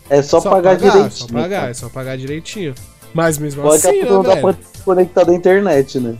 É 0.09 0.23
só, 0.23 0.40
pagar, 0.40 0.77
direitinho. 0.77 1.11
Só 1.11 1.27
pagar, 1.29 1.70
é 1.70 1.75
só 1.75 1.88
pagar 1.88 2.18
direitinho. 2.18 2.75
Mas 3.14 3.38
mesmo 3.38 3.62
Pode 3.62 3.87
assim, 3.87 4.03
não 4.03 4.22
né, 4.22 4.35
velho? 4.35 4.57
conectada 4.85 5.31
à 5.31 5.35
internet, 5.35 5.98
né? 6.00 6.16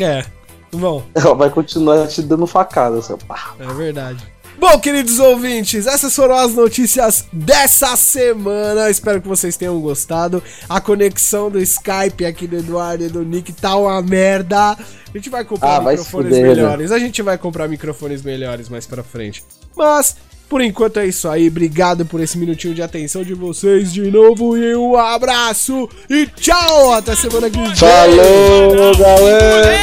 É. 0.00 0.24
Bom, 0.72 1.02
Ela 1.14 1.34
vai 1.34 1.50
continuar 1.50 2.06
te 2.08 2.22
dando 2.22 2.46
facada, 2.46 2.98
assim, 2.98 3.16
pá. 3.28 3.54
É 3.60 3.66
verdade. 3.74 4.26
Bom, 4.58 4.78
queridos 4.80 5.18
ouvintes, 5.18 5.86
essas 5.86 6.16
foram 6.16 6.34
as 6.34 6.54
notícias 6.54 7.26
dessa 7.30 7.94
semana. 7.94 8.88
Espero 8.88 9.20
que 9.20 9.28
vocês 9.28 9.54
tenham 9.54 9.78
gostado. 9.82 10.42
A 10.66 10.80
conexão 10.80 11.50
do 11.50 11.58
Skype 11.60 12.24
aqui 12.24 12.46
do 12.46 12.56
Eduardo 12.56 13.04
e 13.04 13.08
do 13.10 13.22
Nick 13.22 13.52
tá 13.52 13.76
uma 13.76 14.00
merda. 14.00 14.70
A 14.72 14.78
gente 15.14 15.28
vai 15.28 15.44
comprar 15.44 15.76
Ah, 15.76 15.80
vai 15.80 15.96
microfones 15.96 16.28
fuder, 16.28 16.42
né? 16.42 16.48
melhores. 16.54 16.90
A 16.90 16.98
gente 16.98 17.20
vai 17.20 17.36
comprar 17.36 17.68
microfones 17.68 18.22
melhores 18.22 18.70
mais 18.70 18.86
pra 18.86 19.02
frente. 19.02 19.44
Mas, 19.76 20.16
por 20.48 20.60
enquanto 20.60 20.98
é 20.98 21.06
isso 21.06 21.28
aí. 21.28 21.48
Obrigado 21.48 22.04
por 22.06 22.20
esse 22.20 22.38
minutinho 22.38 22.74
de 22.74 22.82
atenção 22.82 23.22
de 23.24 23.34
vocês 23.34 23.92
de 23.92 24.10
novo. 24.10 24.56
E 24.56 24.74
um 24.76 24.96
abraço. 24.96 25.88
E 26.08 26.26
tchau. 26.26 26.92
Até 26.92 27.14
semana 27.14 27.50
que 27.50 27.58
vem. 27.58 27.76
Falou, 27.76 28.96
galera! 28.96 29.76